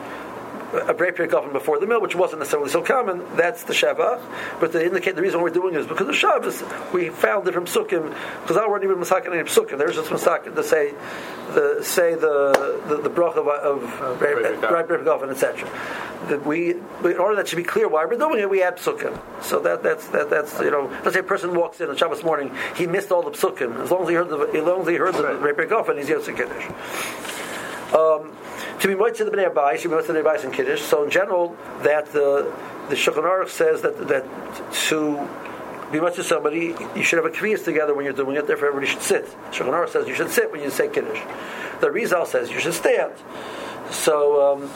a 0.73 0.95
break 0.95 1.17
period 1.17 1.35
often 1.35 1.53
before 1.53 1.79
the 1.79 1.87
meal, 1.87 2.01
which 2.01 2.15
wasn't 2.15 2.41
necessarily 2.41 2.71
so 2.71 2.83
common. 2.83 3.25
That's 3.37 3.65
the 3.65 3.73
Shabbat. 3.73 4.21
But 4.61 4.73
to 4.73 4.85
indicate 4.85 5.17
the 5.17 5.23
reason 5.23 5.41
we're 5.41 5.51
doing 5.51 5.75
it 5.75 5.81
is 5.81 5.87
because 5.87 6.09
of 6.09 6.17
Shabbos, 6.17 6.63
we 6.93 7.11
found 7.11 7.45
different 7.45 7.69
psukim, 7.69 8.15
because 8.43 8.57
I 8.57 8.67
weren't 8.67 8.85
even 8.85 8.97
masakin 8.97 9.33
any 9.33 9.43
psukim. 9.43 9.79
There's 9.79 9.95
just 9.95 10.11
masakin 10.11 10.55
to 10.55 10.63
say 10.63 10.95
the 11.55 11.83
say 11.83 12.15
the 12.15 12.81
the, 12.89 12.97
the 13.03 13.09
brach 13.09 13.37
of, 13.37 13.47
of 13.49 14.19
break 14.19 15.07
often, 15.07 15.31
etc. 15.31 15.69
That 16.29 16.45
we, 16.45 16.71
in 16.71 17.19
order 17.19 17.37
that 17.37 17.49
should 17.49 17.57
be 17.57 17.65
clear 17.65 17.89
why 17.89 18.05
we're 18.05 18.17
doing 18.17 18.41
it, 18.41 18.51
we 18.51 18.63
add 18.63 18.77
psukim. 18.77 19.19
So 19.43 19.61
that 19.61 19.83
that's 19.83 20.09
that 20.09 20.31
that's 20.31 20.59
you 20.61 20.71
know, 20.71 20.91
let's 21.05 21.15
say 21.15 21.21
a 21.21 21.23
person 21.23 21.55
walks 21.55 21.81
in 21.81 21.89
on 21.89 21.97
Shabbos 21.97 22.25
morning, 22.25 22.55
he 22.75 22.87
missed 22.87 23.13
all 23.13 23.23
the 23.23 23.31
psukim. 23.31 23.81
As 23.81 23.91
long 23.91 24.03
as 24.03 24.09
he 24.09 24.15
heard 24.15 24.29
the 24.29 24.39
as 24.39 24.65
long 24.65 24.83
as 24.83 24.89
he 24.89 24.95
heard 24.95 25.15
the 25.15 25.23
right 25.23 25.55
break 25.55 25.73
often, 25.73 25.99
he's 25.99 26.09
Yosef 26.09 26.37
Kiddush. 26.37 26.67
Um, 27.95 28.33
to 28.87 28.97
be 28.97 29.03
moitzah 29.03 29.25
the 29.25 29.37
bnei 29.37 29.53
abayis, 29.53 29.83
you 29.83 29.91
be 29.91 29.97
moitzah 29.97 30.09
the 30.09 30.15
bnei 30.15 30.44
in 30.44 30.50
kiddush. 30.53 30.81
So 30.81 31.03
in 31.05 31.11
general, 31.11 31.56
that 31.83 32.06
the 32.12 32.53
the 32.88 32.94
Shulchan 32.94 33.25
Aruch 33.25 33.49
says 33.49 33.83
that 33.83 34.09
that 34.09 34.25
to 34.88 35.29
be 35.91 36.00
much 36.00 36.17
to 36.17 36.25
somebody, 36.25 36.75
you 36.94 37.03
should 37.03 37.23
have 37.23 37.27
a 37.27 37.37
kviyas 37.37 37.65
together 37.65 37.94
when 37.94 38.05
you're 38.05 38.15
doing 38.15 38.37
it. 38.37 38.47
Therefore, 38.47 38.69
everybody 38.69 38.91
should 38.93 39.03
sit. 39.03 39.27
Shulchan 39.50 39.73
Aruch 39.73 39.91
says 39.91 40.06
you 40.06 40.15
should 40.15 40.31
sit 40.31 40.53
when 40.53 40.62
you 40.62 40.71
say 40.71 40.88
kiddush. 40.88 41.21
The 41.81 41.88
Arizal 41.88 42.27
says 42.27 42.50
you 42.50 42.61
should 42.61 42.75
stand. 42.75 43.12
So. 43.91 44.55
Um, 44.55 44.71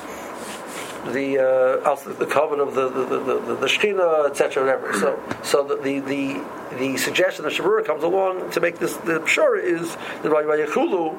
the 1.06 1.38
uh, 1.38 1.94
the 2.18 2.26
covenant 2.26 2.68
of 2.68 2.74
the 2.74 2.88
the 2.88 3.04
the, 3.04 3.40
the, 3.40 3.56
the 3.56 4.26
etc. 4.30 4.62
Whatever. 4.62 4.92
So 4.94 5.22
so 5.42 5.64
the 5.64 5.76
the 5.76 6.00
the, 6.00 6.44
the 6.78 6.96
suggestion 6.98 7.44
of 7.46 7.52
Shabura 7.52 7.84
comes 7.84 8.02
along 8.02 8.50
to 8.52 8.60
make 8.60 8.78
this 8.78 8.94
the 8.96 9.20
pshara 9.20 9.62
is 9.62 9.96
the 10.22 10.28
Vayachulu, 10.28 11.16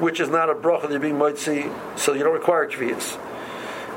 which 0.00 0.20
is 0.20 0.28
not 0.28 0.50
a 0.50 0.54
bracha 0.54 0.82
that 0.82 0.90
you're 0.90 1.00
being 1.00 1.18
mitzi, 1.18 1.70
so 1.96 2.12
you 2.12 2.22
don't 2.22 2.34
require 2.34 2.68
kviyas. 2.68 3.18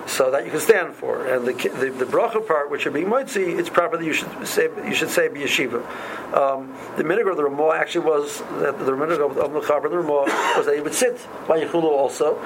So 0.08 0.30
that 0.30 0.46
you 0.46 0.52
can 0.52 0.60
stand 0.60 0.94
for, 0.94 1.26
and 1.26 1.48
the 1.48 1.54
the, 1.54 1.90
the 1.90 2.06
bracha 2.06 2.46
part, 2.46 2.70
which 2.70 2.86
you're 2.86 2.94
being 2.94 3.10
mitzi, 3.10 3.42
it's 3.42 3.70
proper 3.70 3.98
that 3.98 4.06
you 4.06 4.14
should 4.14 4.48
say 4.48 4.70
you 4.86 4.94
should 4.94 5.10
say 5.10 5.28
b'yeshiva. 5.28 5.84
Um, 6.34 6.76
the 6.96 7.04
minhag 7.04 7.30
of 7.30 7.38
the 7.38 7.44
Ramah 7.44 7.76
actually 7.76 8.06
was 8.06 8.40
that 8.60 8.78
the 8.78 8.92
minhag 8.92 9.20
of, 9.20 9.54
the 9.54 9.60
Chaber 9.62 9.90
the 9.90 9.98
Ramah 9.98 10.56
was 10.58 10.68
that 10.68 10.76
he 10.76 10.82
would 10.82 10.94
sit 10.94 11.18
Vayachulu 11.48 11.84
also, 11.84 12.40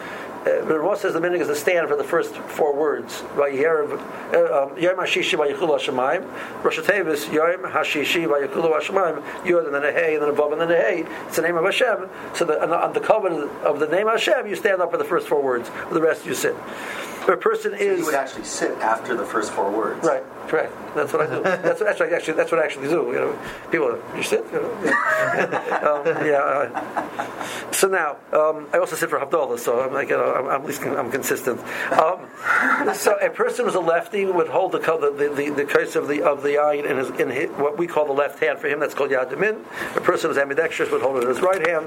uh, 0.46 0.64
Ramah 0.64 0.98
says 0.98 1.14
the 1.14 1.20
meaning 1.20 1.42
is 1.42 1.48
the 1.48 1.56
stand 1.56 1.88
for 1.88 1.96
the 1.96 2.04
first 2.04 2.36
four 2.36 2.76
words. 2.76 3.24
Yom 3.36 4.98
Hashishi 4.98 5.38
Vayichulu 5.38 5.78
Hashemayim. 5.78 6.64
Rosh 6.64 6.80
Hashanah 6.80 7.34
Yom 7.34 7.72
Hashishi 7.72 8.26
Vayichulu 8.26 8.80
Hashemayim. 8.80 9.22
Yud 9.44 9.66
and 9.66 9.76
then 9.76 9.84
a 9.84 9.92
Hey 9.92 10.16
and 10.16 10.24
then 10.24 10.30
a 10.30 10.34
Vav 10.34 10.52
and 10.54 10.62
then 10.62 10.72
a 10.72 10.76
Hey. 10.76 11.06
It's 11.28 11.36
the 11.36 11.42
name 11.42 11.58
of 11.58 11.66
Hashem. 11.66 12.10
So 12.34 12.46
the, 12.46 12.64
on 12.64 12.94
the 12.94 13.00
covenant 13.00 13.52
of 13.64 13.80
the 13.80 13.88
name 13.88 14.08
of 14.08 14.14
Hashem, 14.14 14.48
you 14.48 14.56
stand 14.56 14.82
up 14.82 14.92
for 14.92 14.98
the 14.98 15.04
first 15.04 15.28
four 15.28 15.42
words. 15.42 15.70
For 15.70 15.94
The 15.94 16.02
rest 16.02 16.26
you 16.26 16.34
sit. 16.34 16.56
If 16.56 17.28
a 17.28 17.38
person 17.38 17.74
is. 17.74 17.80
So 17.80 17.96
you 17.98 18.06
would 18.06 18.16
actually 18.16 18.46
sit 18.46 18.78
after 18.80 19.16
the 19.16 19.26
first 19.26 19.52
four 19.52 19.70
words. 19.70 20.06
Right. 20.06 20.24
Correct. 20.50 20.74
That's 20.96 21.14
what 21.14 21.22
I 21.22 21.36
do. 21.36 21.44
That's 21.44 21.80
what 21.80 21.90
actually, 21.90 22.10
actually 22.16 22.34
that's 22.34 22.52
what 22.52 22.60
I 22.60 22.66
actually 22.66 22.88
do. 22.88 23.06
You 23.14 23.20
know, 23.22 23.40
people 23.70 24.02
you 24.16 24.24
sit. 24.24 24.44
You 24.52 24.60
know, 24.60 24.82
yeah. 24.84 24.90
um, 26.18 26.26
yeah 26.26 26.40
uh, 26.40 27.72
so 27.72 27.88
now 27.88 28.18
um, 28.34 28.68
I 28.74 28.80
also 28.80 28.96
sit 28.96 29.12
for 29.12 29.20
Havdalah, 29.20 29.60
so 29.60 29.80
I'm 29.80 29.94
like 29.94 30.10
you 30.10 30.18
know 30.18 30.34
I'm, 30.34 30.48
I'm 30.48 30.62
at 30.62 30.68
least 30.68 30.82
I'm 30.82 31.12
consistent. 31.12 31.60
Um, 31.92 32.28
so 32.96 33.16
a 33.22 33.30
person 33.30 33.66
who's 33.66 33.76
a 33.76 33.80
lefty 33.80 34.26
would 34.26 34.48
hold 34.48 34.72
the 34.72 34.80
the 34.80 35.34
the, 35.36 35.50
the 35.52 35.66
case 35.66 35.96
of 35.96 36.08
the 36.08 36.24
of 36.24 36.42
the 36.42 36.58
eye 36.58 36.74
in 36.74 36.98
his 36.98 37.10
in 37.12 37.30
his, 37.30 37.50
what 37.52 37.78
we 37.78 37.86
call 37.86 38.08
the 38.08 38.14
left 38.14 38.40
hand. 38.40 38.58
For 38.58 38.68
him, 38.68 38.80
that's 38.80 38.96
called 38.96 39.12
Yad 39.12 39.32
Yamin. 39.32 39.64
A 39.96 40.02
person 40.02 40.32
who's 40.32 40.40
ambidextrous 40.40 40.90
would 40.90 41.04
hold 41.04 41.18
it 41.18 41.24
in 41.24 41.30
his 41.30 41.42
right 41.42 41.68
hand. 41.68 41.86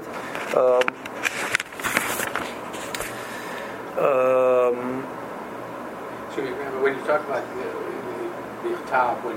Um, 0.54 0.82
um, 3.98 5.02
so 6.34 6.42
when 6.80 6.96
you 6.96 7.04
talk 7.04 7.26
about 7.26 7.91
top 8.86 9.24
when 9.24 9.36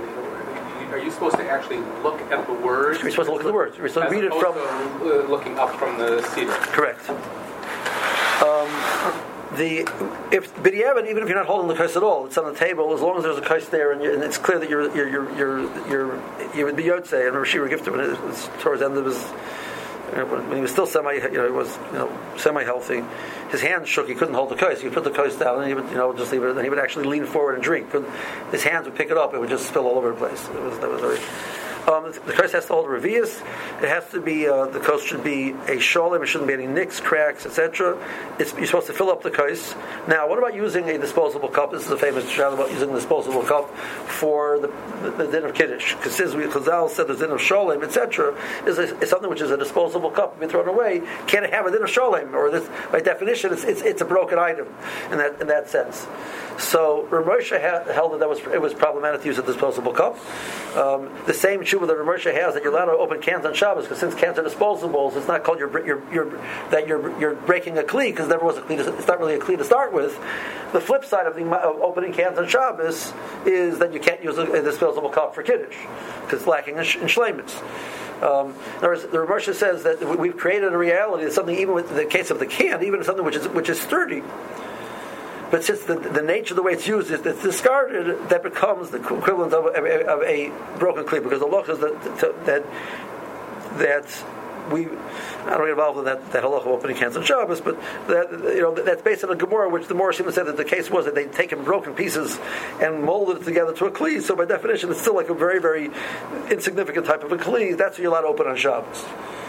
are 0.91 1.00
you 1.00 1.12
supposed 1.12 1.36
to 1.38 1.50
actually 1.50 1.79
look 2.03 2.22
at 2.32 2.46
the 2.48 2.53
words? 2.53 3.01
You're 3.01 3.12
supposed 3.12 3.27
to 3.27 3.34
look 3.34 3.41
at 3.41 3.48
the 3.48 3.53
words. 3.53 3.77
You're 3.77 3.89
supposed 3.89 4.10
to 4.10 4.15
read 4.15 4.24
it 4.24 4.34
from 4.34 4.53
to, 4.53 5.25
uh, 5.25 5.27
looking 5.27 5.58
up 5.58 5.75
from 5.75 5.98
the 5.98 6.22
cedar. 6.22 6.51
Correct. 6.51 7.10
Um, 7.10 8.70
the 9.58 9.82
if 10.32 10.53
b'diavad, 10.55 11.10
even 11.10 11.24
if 11.24 11.29
you're 11.29 11.38
not 11.38 11.48
holding 11.48 11.67
the 11.67 11.75
kais 11.75 11.96
at 11.96 12.03
all, 12.03 12.25
it's 12.25 12.38
on 12.38 12.51
the 12.51 12.58
table. 12.58 12.94
As 12.94 13.01
long 13.01 13.17
as 13.17 13.24
there's 13.24 13.38
a 13.38 13.41
kais 13.41 13.70
there, 13.70 13.91
and, 13.91 14.01
and, 14.01 14.24
it's 14.24 14.38
clear 14.38 14.60
that 14.60 14.70
you're 14.70 14.94
you're 14.96 15.10
you're 15.10 15.38
you're, 15.38 15.88
you're 15.88 16.22
you 16.55 16.65
would 16.65 16.75
be 16.75 16.84
yotze, 16.84 17.27
and 17.27 17.36
Rashi 17.36 17.70
gifted 17.70 17.91
when 17.91 18.01
it 18.01 18.22
was 18.22 18.50
towards 18.60 18.82
the 18.82 18.86
end 18.86 18.98
of 18.98 19.05
his 19.05 19.24
when 20.24 20.56
he 20.56 20.62
was 20.62 20.72
still 20.72 20.88
semi, 20.88 21.14
you 21.14 21.32
know, 21.32 21.46
he 21.46 21.52
was 21.52 21.78
you 21.92 22.00
know 22.00 22.20
semi 22.38 22.64
healthy. 22.64 23.04
His 23.52 23.62
hands 23.62 23.90
shook. 23.90 24.08
He 24.08 24.16
couldn't 24.16 24.34
hold 24.34 24.50
the 24.50 24.56
kais. 24.56 24.82
He 24.82 24.90
put 24.90 25.04
the 25.04 25.12
kais 25.12 25.36
down, 25.36 25.60
and 25.60 25.68
he 25.68 25.74
would 25.74 25.90
you 25.90 25.98
know 25.98 26.14
just 26.14 26.32
leave 26.32 26.44
it. 26.44 26.52
And 26.52 26.62
he 26.62 26.70
would 26.70 26.80
actually 26.80 27.06
lean 27.06 27.26
forward 27.26 27.56
and 27.56 27.64
drink. 27.64 27.92
But 27.92 28.06
his 28.52 28.64
hands 28.64 28.86
would 28.86 28.96
pick 28.96 29.12
it 29.12 29.18
up. 29.18 29.34
It 29.34 29.40
would 29.40 29.50
just 29.50 29.68
spill 29.68 29.86
all 29.88 29.98
over 29.98 30.12
the 30.12 30.16
place. 30.16 30.48
It 30.48 30.62
was 30.62 30.80
that 30.80 30.90
was 30.90 31.02
very. 31.02 31.20
Um, 31.88 32.12
the 32.12 32.34
kos 32.34 32.51
has 32.54 32.65
to 32.68 32.74
hold 32.74 32.88
revius. 32.88 33.42
It 33.82 33.89
has 33.89 34.10
to 34.12 34.20
be 34.20 34.48
uh, 34.48 34.65
the 34.65 34.80
kos 34.80 35.04
should 35.04 35.24
be 35.24 35.51
a 35.51 35.77
sholem. 35.77 36.24
It 36.24 36.27
shouldn't 36.27 36.48
be 36.48 36.54
any 36.54 36.68
nicks, 36.68 37.00
cracks, 37.00 37.46
etc. 37.46 37.98
You're 38.39 38.65
supposed 38.65 38.88
to 38.88 38.94
fill 38.94 39.10
up 39.10 39.22
the 39.22 39.32
kos. 39.32 39.75
Now, 40.08 40.27
what 40.27 40.39
about 40.39 40.56
using 40.56 40.89
a 40.89 40.98
disposable 40.98 41.50
cup? 41.50 41.72
This 41.72 41.86
is 41.86 41.92
a 41.92 41.98
famous 41.98 42.27
shot 42.30 42.54
about 42.54 42.72
using 42.72 42.89
a 42.89 42.94
disposable 42.94 43.44
cup 43.44 43.70
for 44.08 44.60
the, 44.60 44.68
the, 45.04 45.12
the 45.12 45.32
din 45.32 45.46
of 45.46 45.54
kiddush. 45.54 45.96
Because 45.96 46.18
Chazal 46.18 46.89
said 46.89 47.08
the 47.08 47.15
din 47.15 47.32
of 47.32 47.39
sholem, 47.39 47.84
etc. 47.84 48.36
Is, 48.65 48.80
is 48.80 49.10
something 49.10 49.30
which 49.30 49.42
is 49.42 49.51
a 49.51 49.58
disposable 49.58 50.10
cup, 50.10 50.39
be 50.39 50.48
thrown 50.48 50.68
away. 50.68 51.01
Can't 51.27 51.51
have 51.51 51.65
a 51.65 51.72
din 51.72 51.84
of 51.84 51.89
sholem, 51.89 52.34
or 52.34 52.50
this, 52.50 52.68
by 52.92 53.00
definition, 53.00 53.54
it's, 53.54 53.63
it's, 53.63 53.82
it's 53.82 54.01
a 54.01 54.06
broken 54.06 54.39
item 54.39 54.68
in 55.12 55.18
that 55.18 55.39
in 55.42 55.48
that 55.48 55.70
sense. 55.70 56.08
So 56.58 57.06
Rav 57.12 57.25
Moshe 57.25 57.60
held 57.60 58.13
that, 58.13 58.20
that 58.20 58.30
was 58.30 58.39
it 58.39 58.62
was 58.62 58.74
problematic 58.74 59.22
to 59.22 59.27
use 59.27 59.38
a 59.38 59.44
disposable 59.44 59.92
cup. 59.92 60.18
Um, 60.75 61.10
the 61.25 61.34
same 61.34 61.63
tshuva 61.75 61.88
that 61.88 61.98
Rav 61.98 62.20
Moshe 62.20 62.34
has 62.34 62.53
that 62.53 62.63
you're 62.63 62.72
allowed 62.72 62.86
to 62.86 62.91
open 62.91 63.22
cans 63.22 63.46
on 63.46 63.53
Shabbos 63.53 63.86
because 63.86 64.00
since 64.00 64.15
cans 64.15 64.38
are 64.39 64.44
disposables, 64.44 65.15
it's 65.15 65.27
not 65.27 65.44
called 65.44 65.60
you're, 65.60 65.86
you're, 65.86 66.13
you're 66.13 66.41
that 66.70 66.88
you're 66.88 67.17
you're 67.20 67.36
breaking 67.36 67.77
a 67.77 67.84
kli 67.84 68.12
because 68.12 68.27
never 68.27 68.46
was 68.46 68.58
a 68.58 68.62
kli. 68.62 68.79
It's 68.79 69.08
not 69.08 69.20
really 69.20 69.36
a 69.36 69.39
kli 69.39 69.58
to 69.58 69.63
start 69.63 69.94
with. 69.94 70.20
The 70.74 70.82
flip 70.82 71.05
side 71.05 71.25
of, 71.27 71.36
the, 71.36 71.44
of 71.46 71.82
opening 71.82 72.13
cans 72.13 72.38
on 72.38 72.48
Shabbos 72.48 73.13
is 73.46 73.79
that 73.79 73.94
you 73.94 74.00
can't 74.00 74.24
use 74.24 74.38
a, 74.38 74.44
a 74.51 74.62
disposable 74.62 75.10
cup 75.10 75.36
for 75.36 75.44
kiddush 75.44 75.77
because 76.22 76.39
it's 76.39 76.48
lacking 76.48 76.77
in, 76.77 76.84
sh- 76.84 76.98
in. 76.98 77.62
Um, 78.22 78.55
words, 78.82 79.03
the 79.03 79.20
Rav 79.20 79.41
Moshe 79.41 79.53
says 79.53 79.84
that 79.84 80.17
we've 80.17 80.38
created 80.38 80.74
a 80.74 80.77
reality 80.77 81.25
that 81.25 81.34
something, 81.34 81.58
even 81.58 81.75
with 81.75 81.94
the 81.94 82.05
case 82.05 82.32
of 82.32 82.39
the 82.39 82.46
can, 82.46 82.84
even 82.84 83.03
something 83.03 83.25
which 83.25 83.36
is 83.36 83.48
which 83.50 83.70
is 83.70 83.79
sturdy, 83.79 84.24
but 85.56 85.64
since 85.64 85.84
the, 85.84 85.96
the 85.96 86.22
nature 86.22 86.52
of 86.52 86.58
the 86.58 86.64
way 86.64 86.74
it's 86.74 86.86
used 86.86 87.10
is 87.10 87.26
it's 87.26 87.42
discarded, 87.42 88.28
that 88.28 88.44
becomes 88.44 88.90
the 88.90 88.98
equivalent 88.98 89.54
of, 89.54 89.68
of, 89.68 89.86
of 89.86 90.22
a 90.24 90.52
broken 90.78 91.06
kli 91.06 91.24
because 91.24 91.40
the 91.40 91.46
law 91.46 91.64
is 91.64 91.80
that 91.80 92.46
that 92.46 92.66
that 93.78 94.24
we 94.72 94.88
I 94.88 95.52
don't 95.52 95.62
get 95.62 95.70
involved 95.70 96.00
in 96.00 96.06
that, 96.06 96.32
that 96.32 96.44
halacha 96.44 96.62
of 96.62 96.68
opening 96.68 96.98
cans 96.98 97.16
on 97.16 97.24
Shabbos, 97.24 97.62
but 97.62 97.80
that 98.08 98.32
you 98.32 98.62
know 98.62 98.74
that's 98.74 99.02
based 99.02 99.24
on 99.24 99.32
a 99.32 99.36
Gemara, 99.36 99.70
which 99.70 99.88
the 99.88 99.96
to 99.96 100.32
say 100.32 100.44
that 100.44 100.58
the 100.58 100.66
case 100.66 100.90
was 100.90 101.06
that 101.06 101.16
they'd 101.16 101.32
taken 101.32 101.64
broken 101.64 101.94
pieces 101.94 102.40
and 102.82 103.04
molded 103.04 103.42
it 103.42 103.46
together 103.46 103.74
to 103.74 103.86
a 103.86 103.92
kli. 103.92 104.22
So 104.22 104.36
by 104.36 104.46
definition, 104.46 104.92
it's 104.92 105.02
still 105.02 105.16
like 105.16 105.30
a 105.30 105.34
very 105.34 105.60
very 105.60 105.90
insignificant 106.50 107.06
type 107.06 107.24
of 107.24 107.32
a 107.32 107.38
kli. 107.38 107.78
That's 107.78 107.98
what 107.98 108.04
you're 108.04 108.12
allowed 108.12 108.22
to 108.22 108.28
open 108.28 108.48
on 108.48 108.58
Shabbos. 108.58 109.06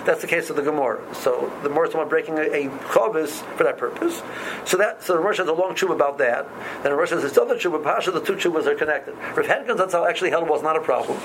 That's 0.07 0.21
the 0.21 0.29
case 0.29 0.51
of 0.51 0.57
the 0.57 0.63
Gemara. 0.63 1.03
So 1.15 1.53
the 1.63 1.69
Gemara 1.69 1.91
someone 1.91 2.09
breaking 2.09 2.39
a, 2.39 2.43
a 2.43 2.69
chavis 2.69 3.43
for 3.57 3.65
that 3.65 3.77
purpose. 3.77 4.23
So 4.65 4.77
that 4.77 5.03
so 5.03 5.15
the 5.15 5.21
Rosh 5.21 5.39
has 5.39 5.49
a 5.49 5.53
long 5.53 5.75
tube 5.75 5.91
about 5.91 6.19
that. 6.19 6.47
Then 6.83 6.93
the 6.93 6.97
Rosh 6.97 7.11
has 7.11 7.23
this 7.23 7.37
other 7.37 7.59
tube. 7.59 7.83
Pasha, 7.83 8.13
the 8.13 8.21
two 8.21 8.35
tubas 8.35 8.67
are 8.67 8.77
connected. 8.77 9.15
Rav 9.15 9.47
Henkin 9.47 9.77
Zatzal 9.77 10.09
actually 10.09 10.31
held 10.31 10.49
was 10.49 10.63
not 10.63 10.77
a 10.77 10.81
problem. 10.81 11.19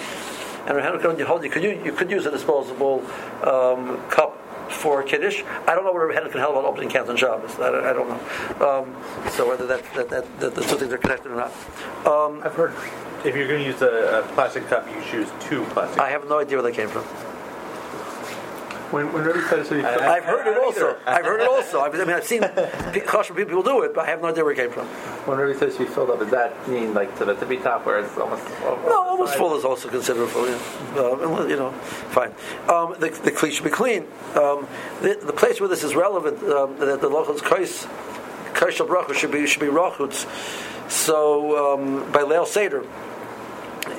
And 0.68 0.77
Rav 0.77 1.01
Henkin 1.01 1.18
you 1.18 1.25
hold 1.25 1.44
you 1.44 1.50
could 1.50 1.63
you, 1.63 1.82
you 1.84 1.91
could 1.91 2.12
use 2.12 2.25
a 2.25 2.32
disposable 2.32 3.03
um, 3.44 4.01
cup 4.10 4.38
for 4.70 5.03
kiddush. 5.03 5.44
I 5.68 5.75
don't 5.75 5.84
know 5.84 5.91
what 5.91 6.00
Rav 6.00 6.24
Henkin 6.24 6.39
held 6.39 6.56
about 6.56 6.65
opening 6.65 6.89
cans 6.89 7.10
on 7.10 7.18
Shabbos. 7.18 7.60
I, 7.60 7.89
I 7.89 7.94
don't 7.94 8.10
know. 8.10 8.68
Um, 8.68 9.30
so 9.32 9.48
whether 9.48 9.68
that, 9.68 9.84
that, 9.94 10.10
that, 10.10 10.39
that 10.39 10.56
the 10.56 10.62
two 10.62 10.77
things 10.77 10.94
are 10.94 10.98
connected 10.98 11.32
or 11.32 11.36
not. 11.36 11.51
Um, 12.06 12.41
I've 12.44 12.53
heard 12.53 12.74
if 13.25 13.36
you're 13.36 13.48
going 13.48 13.60
to 13.60 13.65
use 13.65 13.82
a, 13.82 14.24
a 14.24 14.34
plastic 14.34 14.68
cup, 14.68 14.88
you 14.88 15.01
choose 15.10 15.30
two 15.41 15.63
plastic. 15.65 16.00
I 16.00 16.10
have 16.10 16.27
no 16.27 16.39
idea 16.39 16.58
where 16.58 16.72
they 16.72 16.75
came 16.75 16.88
from. 16.89 17.03
When, 18.92 19.12
when 19.14 19.24
Rebbe 19.24 19.42
said 19.50 19.66
so, 19.66 19.80
I- 19.80 20.16
I've 20.18 20.24
heard 20.26 20.48
it 20.48 20.58
also. 20.58 20.98
I've 21.06 21.24
heard 21.26 21.40
it 21.42 21.48
also. 21.48 21.80
I've, 21.80 21.96
I 21.96 22.00
mean, 22.00 22.10
I've 22.10 22.26
seen 22.26 22.42
kosher 23.06 23.34
people 23.34 23.64
do 23.64 23.84
it, 23.84 23.94
but 23.96 24.06
I 24.06 24.10
have 24.10 24.22
no 24.22 24.28
idea 24.30 24.44
where 24.44 24.54
it 24.54 24.58
came 24.58 24.70
from. 24.72 24.86
when 25.28 25.38
Rebbe 25.38 25.58
says 25.58 25.74
to 25.78 25.80
be 25.80 25.86
filled 25.86 26.10
up, 26.10 26.20
does 26.20 26.30
that 26.32 26.68
mean 26.68 26.94
like 26.94 27.18
to 27.20 27.26
the 27.26 27.34
tippy 27.36 27.58
top 27.58 27.86
where 27.86 28.00
it's 28.00 28.18
almost 28.18 28.44
No, 28.62 29.04
almost 29.08 29.36
full 29.36 29.56
is 29.58 29.64
also 29.64 29.88
considered 29.90 30.28
full. 30.28 30.48
Yeah. 30.48 30.58
Uh, 30.98 31.46
you 31.48 31.56
know, 31.56 31.72
fine. 32.12 32.32
Um, 32.68 32.96
the 33.00 33.10
the 33.24 33.32
kli 33.32 33.52
should 33.52 33.64
be 33.64 33.70
clean. 33.70 34.04
Um, 34.36 34.68
the, 35.02 35.18
the 35.24 35.34
place 35.34 35.60
where 35.62 35.70
this 35.70 35.84
is 35.84 35.96
relevant, 35.96 36.42
um, 36.44 36.78
that 36.80 37.00
the 37.02 37.10
lochus 37.10 37.42
kais 37.42 37.86
kaishal 38.54 38.88
bracha 38.88 39.14
should 39.14 39.32
be 39.32 39.48
should 39.48 39.62
be 39.62 39.68
rachutz. 39.68 40.26
So 40.90 41.76
um, 41.76 42.12
by 42.12 42.24
leil 42.24 42.46
seder, 42.46 42.84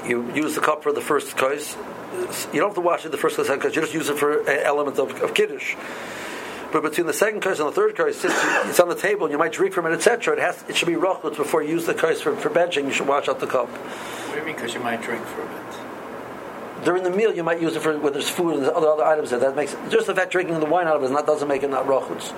you 0.04 0.30
use 0.34 0.54
the 0.54 0.60
cup 0.60 0.82
for 0.82 0.92
the 0.92 1.00
first 1.00 1.36
kais. 1.36 1.76
You 2.52 2.60
don't 2.60 2.68
have 2.68 2.74
to 2.74 2.80
wash 2.80 3.04
it 3.04 3.10
the 3.10 3.18
first 3.18 3.36
kais 3.36 3.48
because 3.48 3.74
you 3.74 3.82
just 3.82 3.94
use 3.94 4.08
it 4.08 4.18
for 4.18 4.40
an 4.42 4.60
element 4.64 4.98
of, 4.98 5.22
of 5.22 5.34
kiddush. 5.34 5.76
But 6.72 6.82
between 6.82 7.06
the 7.06 7.12
second 7.12 7.40
kais 7.40 7.60
and 7.60 7.68
the 7.68 7.72
third 7.72 7.96
since 8.14 8.34
it's 8.66 8.80
on 8.80 8.88
the 8.88 8.94
table 8.94 9.26
and 9.26 9.32
you 9.32 9.38
might 9.38 9.52
drink 9.52 9.74
from 9.74 9.86
it, 9.86 9.92
etc., 9.92 10.34
it 10.34 10.40
has 10.40 10.64
it 10.68 10.76
should 10.76 10.88
be 10.88 10.94
rachutz 10.94 11.36
before 11.36 11.62
you 11.62 11.70
use 11.70 11.86
the 11.86 11.94
kais 11.94 12.20
for, 12.20 12.34
for 12.36 12.50
benching. 12.50 12.84
You 12.84 12.92
should 12.92 13.08
wash 13.08 13.28
out 13.28 13.40
the 13.40 13.46
cup. 13.46 13.68
What 13.68 14.34
do 14.34 14.40
you 14.40 14.46
mean? 14.46 14.54
Because 14.56 14.74
you 14.74 14.80
might 14.80 15.02
drink 15.02 15.24
from 15.26 15.48
it. 15.48 15.91
During 16.84 17.02
the 17.02 17.10
meal 17.10 17.32
you 17.34 17.42
might 17.44 17.60
use 17.60 17.76
it 17.76 17.80
for 17.82 17.96
when 17.98 18.12
there's 18.12 18.28
food 18.28 18.56
and 18.56 18.66
other 18.66 18.88
other 18.88 19.04
items 19.04 19.30
there. 19.30 19.38
That 19.40 19.56
makes 19.56 19.76
just 19.90 20.06
the 20.06 20.14
fact 20.14 20.30
drinking 20.32 20.58
the 20.60 20.66
wine 20.66 20.86
out 20.86 20.96
of 20.96 21.02
it 21.04 21.10
not, 21.10 21.26
doesn't 21.26 21.48
make 21.48 21.62
it 21.62 21.70
not 21.70 21.86
rachutz. 21.86 22.32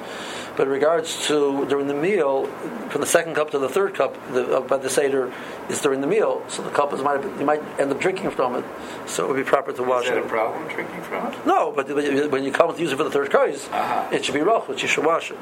But 0.56 0.68
in 0.68 0.72
regards 0.72 1.26
to 1.26 1.66
during 1.66 1.88
the 1.88 1.94
meal, 1.94 2.46
from 2.90 3.00
the 3.00 3.06
second 3.08 3.34
cup 3.34 3.50
to 3.50 3.58
the 3.58 3.68
third 3.68 3.94
cup, 3.94 4.14
the, 4.32 4.58
uh, 4.58 4.60
by 4.60 4.76
the 4.76 4.88
seder 4.88 5.32
is 5.68 5.80
during 5.80 6.00
the 6.00 6.06
meal. 6.06 6.44
So 6.48 6.62
the 6.62 6.70
cup 6.70 6.92
is 6.92 7.02
might 7.02 7.22
you 7.40 7.44
might 7.44 7.62
end 7.80 7.90
up 7.90 7.98
drinking 8.00 8.30
from 8.30 8.54
it. 8.56 8.64
So 9.06 9.24
it 9.24 9.28
would 9.28 9.36
be 9.36 9.42
proper 9.44 9.72
to 9.72 9.82
wash 9.82 10.04
Is 10.04 10.10
that 10.10 10.18
it. 10.18 10.26
a 10.26 10.28
problem 10.28 10.68
drinking 10.68 11.02
from 11.02 11.32
it? 11.32 11.46
No, 11.46 11.72
but 11.74 11.88
when 12.30 12.44
you 12.44 12.52
come 12.52 12.72
to 12.74 12.80
use 12.80 12.92
it 12.92 12.96
for 12.96 13.04
the 13.04 13.10
third 13.10 13.30
kais, 13.30 13.68
Uh-huh. 13.72 14.08
it 14.14 14.24
should 14.24 14.34
be 14.34 14.40
rachutz. 14.40 14.80
You 14.82 14.88
should 14.88 15.04
wash 15.04 15.30
it. 15.32 15.38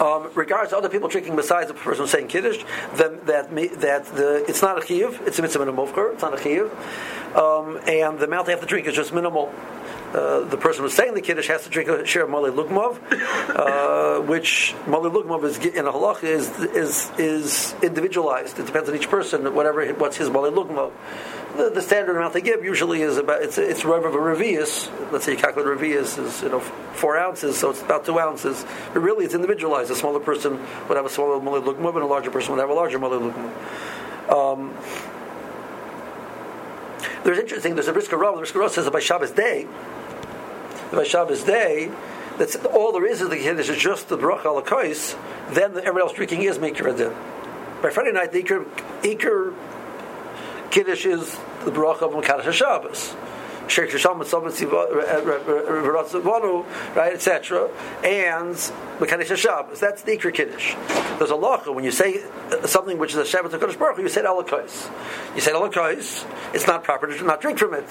Um, 0.00 0.30
regards 0.34 0.70
to 0.70 0.76
other 0.76 0.90
people 0.90 1.08
drinking 1.08 1.36
besides 1.36 1.68
the 1.68 1.74
person 1.74 2.06
saying 2.06 2.28
kiddush, 2.28 2.62
then 2.94 3.18
that 3.24 3.54
that 3.80 4.04
the 4.06 4.44
it's 4.46 4.60
not 4.60 4.76
a 4.76 4.80
chiyuv, 4.80 5.26
it's 5.26 5.38
a 5.38 5.42
mitzvah 5.42 5.62
and 5.62 5.70
a 5.70 5.72
movkar, 5.72 6.12
it's 6.12 6.22
not 6.22 6.34
a 6.34 6.36
chiyuv, 6.36 6.70
um, 7.34 7.80
and 7.86 8.18
the 8.18 8.24
amount 8.24 8.46
they 8.46 8.52
have 8.52 8.60
to 8.60 8.66
drink 8.66 8.86
is 8.86 8.94
just 8.94 9.12
minimal. 9.14 9.52
Uh, 10.14 10.40
the 10.40 10.56
person 10.56 10.82
who's 10.82 10.94
saying 10.94 11.14
the 11.14 11.20
kiddush 11.20 11.48
has 11.48 11.64
to 11.64 11.70
drink 11.70 11.88
a 11.88 12.06
share 12.06 12.24
of 12.24 12.30
mole 12.30 12.50
lugmov, 12.50 12.98
uh, 13.50 14.20
which 14.26 14.74
mole 14.86 15.10
lugmov 15.10 15.44
is 15.44 15.58
in 15.58 15.86
a 15.86 15.92
halach 15.92 16.22
is 16.22 16.48
is 16.60 17.10
is 17.18 17.74
individualized. 17.82 18.58
It 18.58 18.66
depends 18.66 18.88
on 18.88 18.94
each 18.94 19.10
person, 19.10 19.52
whatever 19.54 19.86
what's 19.94 20.16
his 20.16 20.30
mole 20.30 20.50
lugmov. 20.50 20.92
The, 21.56 21.70
the 21.70 21.82
standard 21.82 22.16
amount 22.16 22.34
they 22.34 22.40
give 22.40 22.64
usually 22.64 23.02
is 23.02 23.16
about 23.16 23.42
it's 23.42 23.58
it's 23.58 23.84
rev 23.84 24.04
of 24.04 24.14
a 24.14 24.18
revius. 24.18 24.90
Let's 25.10 25.24
say 25.24 25.32
you 25.32 25.38
calculate 25.38 25.78
revius 25.78 26.18
is 26.18 26.42
you 26.42 26.50
know 26.50 26.60
four 26.60 27.18
ounces, 27.18 27.58
so 27.58 27.70
it's 27.70 27.82
about 27.82 28.04
two 28.04 28.18
ounces. 28.18 28.64
But 28.92 29.00
really, 29.00 29.24
it's 29.24 29.34
individualized. 29.34 29.90
A 29.90 29.96
smaller 29.96 30.20
person 30.20 30.60
would 30.88 30.96
have 30.96 31.06
a 31.06 31.10
smaller 31.10 31.40
mole 31.40 31.60
lugmov, 31.60 31.94
and 31.94 32.02
a 32.02 32.06
larger 32.06 32.30
person 32.30 32.52
would 32.52 32.60
have 32.60 32.70
a 32.70 32.74
larger 32.74 32.98
mole 32.98 33.10
lugmov. 33.10 33.52
Um, 34.30 34.76
there's 37.26 37.38
interesting. 37.38 37.74
There's 37.74 37.88
a 37.88 37.92
Brisker 37.92 38.16
Rav. 38.16 38.34
The 38.34 38.38
Brisker 38.38 38.60
Rav 38.60 38.70
says 38.70 38.88
by 38.88 39.00
Shabbos 39.00 39.32
day, 39.32 39.66
by 40.92 41.02
Shabbos 41.02 41.42
day, 41.42 41.90
that's 42.38 42.54
all 42.66 42.92
there 42.92 43.04
is 43.04 43.20
of 43.20 43.30
the 43.30 43.36
kiddush 43.36 43.68
is 43.68 43.78
just 43.78 44.08
the 44.08 44.16
bracha 44.16 44.44
al 44.44 44.62
kais. 44.62 45.16
Then 45.50 45.74
the, 45.74 45.80
everyone 45.80 46.02
else 46.02 46.12
drinking 46.12 46.42
is 46.42 46.58
mikra 46.58 46.96
din. 46.96 47.12
By 47.82 47.90
Friday 47.90 48.12
night, 48.12 48.30
the 48.30 48.44
ikr, 48.44 48.64
ikr 49.02 49.54
kiddush 50.70 51.04
is 51.04 51.36
the 51.64 51.72
bracha 51.72 52.02
of 52.02 52.12
Mekadosh 52.12 52.52
Shabbos. 52.52 53.16
Right, 56.94 57.12
etc. 57.12 57.70
And 58.04 58.54
Mekadosh 58.98 59.36
Shabbos. 59.36 59.80
That's 59.80 60.02
the 60.02 60.16
Ikra 60.16 60.32
Kiddush. 60.32 60.74
There's 61.18 61.30
a 61.30 61.34
lacha 61.34 61.74
when 61.74 61.84
you 61.84 61.90
say 61.90 62.24
something 62.64 62.98
which 62.98 63.14
is 63.14 63.18
a 63.18 63.22
Shabbat 63.22 63.50
to 63.50 63.58
Kodesh 63.58 63.78
Baruch 63.78 63.98
you 63.98 64.08
say 64.08 64.22
alakais. 64.22 64.90
You 65.34 65.40
say 65.40 65.52
alakais. 65.52 66.26
It's 66.54 66.66
not 66.66 66.84
proper 66.84 67.06
to 67.06 67.24
not 67.24 67.40
drink 67.40 67.58
from 67.58 67.74
it. 67.74 67.86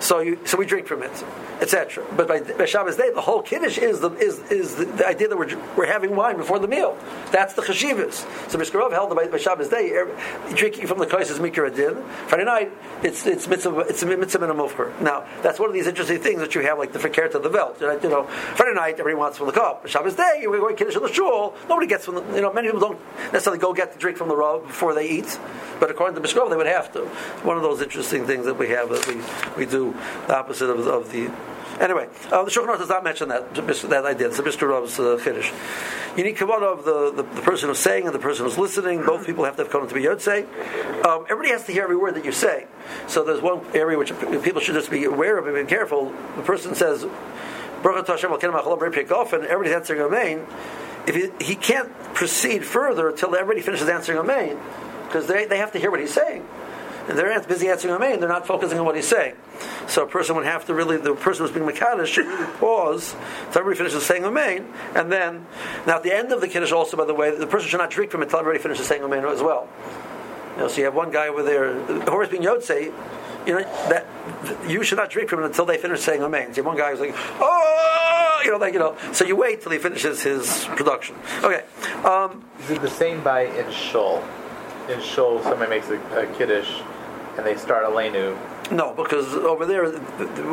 So 0.00 0.20
you, 0.20 0.38
so 0.44 0.56
we 0.56 0.64
drink 0.64 0.86
from 0.86 1.02
it, 1.02 1.24
etc. 1.60 2.04
But 2.16 2.28
by, 2.28 2.40
by 2.40 2.66
Shabbos 2.66 2.96
day, 2.96 3.10
the 3.12 3.20
whole 3.20 3.42
kiddush 3.42 3.78
is 3.78 4.00
the 4.00 4.10
is, 4.12 4.38
is 4.50 4.76
the, 4.76 4.84
the 4.84 5.06
idea 5.06 5.28
that 5.28 5.36
we're, 5.36 5.58
we're 5.76 5.86
having 5.86 6.14
wine 6.14 6.36
before 6.36 6.58
the 6.58 6.68
meal. 6.68 6.96
That's 7.32 7.54
the 7.54 7.62
chashivas. 7.62 8.26
So 8.50 8.58
Mishkarov 8.58 8.92
held 8.92 9.14
by, 9.14 9.26
by 9.26 9.38
Shabbos 9.38 9.68
day, 9.68 9.90
er, 9.92 10.08
drinking 10.54 10.86
from 10.86 10.98
the 10.98 11.06
kais 11.06 11.30
is 11.30 11.38
mikra 11.38 11.74
din. 11.74 12.02
Friday 12.28 12.44
night, 12.44 12.72
it's 13.02 13.26
it's 13.26 13.48
mitzvah 13.48 13.80
it's 13.80 14.02
a 14.02 14.06
mitzvah 14.06 14.48
and 14.48 14.52
a 14.52 14.54
mufker. 14.54 14.98
Now 15.00 15.26
that's 15.42 15.58
one 15.58 15.68
of 15.68 15.74
these 15.74 15.88
interesting 15.88 16.20
things 16.20 16.40
that 16.40 16.54
you 16.54 16.60
have, 16.62 16.78
like 16.78 16.92
the 16.92 17.00
fakir 17.00 17.26
of 17.26 17.42
the 17.42 17.48
velt. 17.48 17.80
You 17.80 18.08
know, 18.08 18.24
Friday 18.24 18.74
night 18.74 18.92
everybody 18.92 19.16
wants 19.16 19.38
from 19.38 19.48
the 19.48 19.52
cup. 19.52 19.86
Shabbos 19.88 20.14
day, 20.14 20.44
we're 20.46 20.60
going 20.60 20.76
kiddush 20.76 20.96
in 20.96 21.02
the 21.02 21.12
shul. 21.12 21.54
Nobody 21.68 21.88
gets 21.88 22.04
from 22.04 22.14
the. 22.14 22.22
You 22.34 22.42
know, 22.42 22.52
many 22.52 22.68
people 22.68 22.80
don't 22.80 23.00
necessarily 23.32 23.58
go 23.58 23.72
get 23.72 23.92
the 23.92 23.98
drink 23.98 24.16
from 24.16 24.28
the 24.28 24.36
rav 24.36 24.64
before 24.64 24.94
they 24.94 25.08
eat, 25.08 25.38
but 25.80 25.90
according 25.90 26.20
to 26.20 26.26
Mishkarov, 26.26 26.50
they 26.50 26.56
would 26.56 26.66
have 26.66 26.92
to. 26.92 27.00
One 27.44 27.56
of 27.56 27.62
those 27.62 27.82
interesting 27.82 28.26
things 28.26 28.46
that 28.46 28.54
we 28.54 28.68
have 28.68 28.90
that 28.90 29.06
we 29.08 29.64
we 29.64 29.68
do 29.68 29.87
the 30.26 30.36
opposite 30.36 30.70
of, 30.70 30.86
of 30.86 31.12
the. 31.12 31.30
Anyway, 31.80 32.08
uh, 32.32 32.42
the 32.42 32.50
Shulchan 32.50 32.76
does 32.78 32.88
not 32.88 33.04
mention 33.04 33.28
that 33.28 33.54
that 33.54 34.04
idea. 34.04 34.28
It's 34.28 34.38
a 34.38 34.42
Mr. 34.42 34.68
Rav's 34.68 34.98
uh, 34.98 35.16
chiddush. 35.22 35.52
You 36.16 36.24
need 36.24 36.36
kavanah 36.36 36.78
of 36.78 36.84
the, 36.84 37.12
the, 37.12 37.22
the 37.22 37.42
person 37.42 37.68
who's 37.68 37.78
saying 37.78 38.06
and 38.06 38.14
the 38.14 38.18
person 38.18 38.44
who's 38.44 38.58
listening. 38.58 39.04
Both 39.04 39.26
people 39.26 39.44
have 39.44 39.56
to 39.56 39.62
have 39.62 39.72
kavanah 39.72 39.88
to 39.88 39.94
be 39.94 40.02
yotzei. 40.02 40.42
Um, 41.06 41.24
everybody 41.30 41.50
has 41.50 41.64
to 41.66 41.72
hear 41.72 41.84
every 41.84 41.96
word 41.96 42.16
that 42.16 42.24
you 42.24 42.32
say. 42.32 42.66
So 43.06 43.22
there's 43.22 43.40
one 43.40 43.64
area 43.74 43.96
which 43.96 44.12
people 44.42 44.60
should 44.60 44.74
just 44.74 44.90
be 44.90 45.04
aware 45.04 45.38
of 45.38 45.46
and 45.46 45.54
be 45.54 45.70
careful. 45.70 46.12
The 46.36 46.42
person 46.42 46.74
says, 46.74 47.06
"Baruch 47.82 48.08
Hashem 48.08 48.32
and 48.32 48.42
everybody's 48.42 49.72
answering 49.72 50.00
Amen. 50.00 50.46
If 51.06 51.14
he, 51.14 51.30
he 51.44 51.54
can't 51.54 51.90
proceed 52.14 52.64
further 52.64 53.08
until 53.08 53.34
everybody 53.34 53.62
finishes 53.62 53.88
answering 53.88 54.18
Amen, 54.18 54.58
because 55.06 55.26
they, 55.26 55.46
they 55.46 55.58
have 55.58 55.72
to 55.72 55.78
hear 55.78 55.90
what 55.90 56.00
he's 56.00 56.12
saying. 56.12 56.46
And 57.08 57.18
they're 57.18 57.40
busy 57.42 57.68
answering 57.68 57.94
Amen, 57.94 58.20
they're 58.20 58.28
not 58.28 58.46
focusing 58.46 58.78
on 58.78 58.84
what 58.84 58.94
he's 58.94 59.08
saying. 59.08 59.34
So 59.86 60.04
a 60.04 60.06
person 60.06 60.36
would 60.36 60.44
have 60.44 60.66
to 60.66 60.74
really, 60.74 60.96
the 60.96 61.14
person 61.14 61.44
who's 61.44 61.54
being 61.54 61.66
Makadish 61.66 62.06
should 62.06 62.26
really 62.26 62.46
pause 62.58 63.14
until 63.46 63.60
everybody 63.60 63.78
finishes 63.78 64.06
saying 64.06 64.24
Amen, 64.24 64.72
and 64.94 65.10
then, 65.10 65.46
now 65.86 65.96
at 65.96 66.02
the 66.02 66.14
end 66.14 66.32
of 66.32 66.40
the 66.40 66.48
Kiddush 66.48 66.72
also, 66.72 66.96
by 66.96 67.04
the 67.04 67.14
way, 67.14 67.36
the 67.36 67.46
person 67.46 67.68
should 67.68 67.78
not 67.78 67.90
drink 67.90 68.10
from 68.10 68.22
it 68.22 68.24
until 68.26 68.40
everybody 68.40 68.62
finishes 68.62 68.86
saying 68.86 69.02
Amen 69.02 69.24
as 69.24 69.42
well. 69.42 69.68
You 70.56 70.62
know, 70.62 70.68
so 70.68 70.78
you 70.78 70.84
have 70.84 70.94
one 70.94 71.10
guy 71.10 71.28
over 71.28 71.42
there, 71.42 71.80
Horace 72.02 72.28
being 72.28 72.42
Yotze, 72.42 72.92
you 73.46 73.54
know, 73.54 73.60
that 73.88 74.06
you 74.68 74.82
should 74.82 74.98
not 74.98 75.08
drink 75.08 75.30
from 75.30 75.40
it 75.40 75.46
until 75.46 75.64
they 75.64 75.78
finish 75.78 76.00
saying 76.00 76.22
Amen. 76.22 76.52
So 76.52 76.62
one 76.62 76.76
guy 76.76 76.90
who's 76.90 77.00
like, 77.00 77.14
oh, 77.14 78.40
you 78.44 78.50
know, 78.50 78.58
like, 78.58 78.74
you 78.74 78.78
know, 78.78 78.96
so 79.12 79.24
you 79.24 79.36
wait 79.36 79.62
till 79.62 79.72
he 79.72 79.78
finishes 79.78 80.22
his 80.22 80.66
production. 80.76 81.16
Okay. 81.42 81.64
Um, 82.04 82.44
Is 82.60 82.70
it 82.70 82.82
the 82.82 82.90
same 82.90 83.22
by 83.22 83.42
in 83.42 83.70
Shul? 83.70 84.22
In 84.88 85.00
Shul, 85.00 85.42
somebody 85.42 85.70
makes 85.70 85.88
a, 85.88 85.98
a 86.18 86.26
kiddush, 86.36 86.80
and 87.38 87.46
they 87.46 87.56
start 87.56 87.84
a 87.84 87.88
lenu. 87.88 88.36
No, 88.72 88.92
because 88.92 89.32
over 89.32 89.64
there 89.64 89.90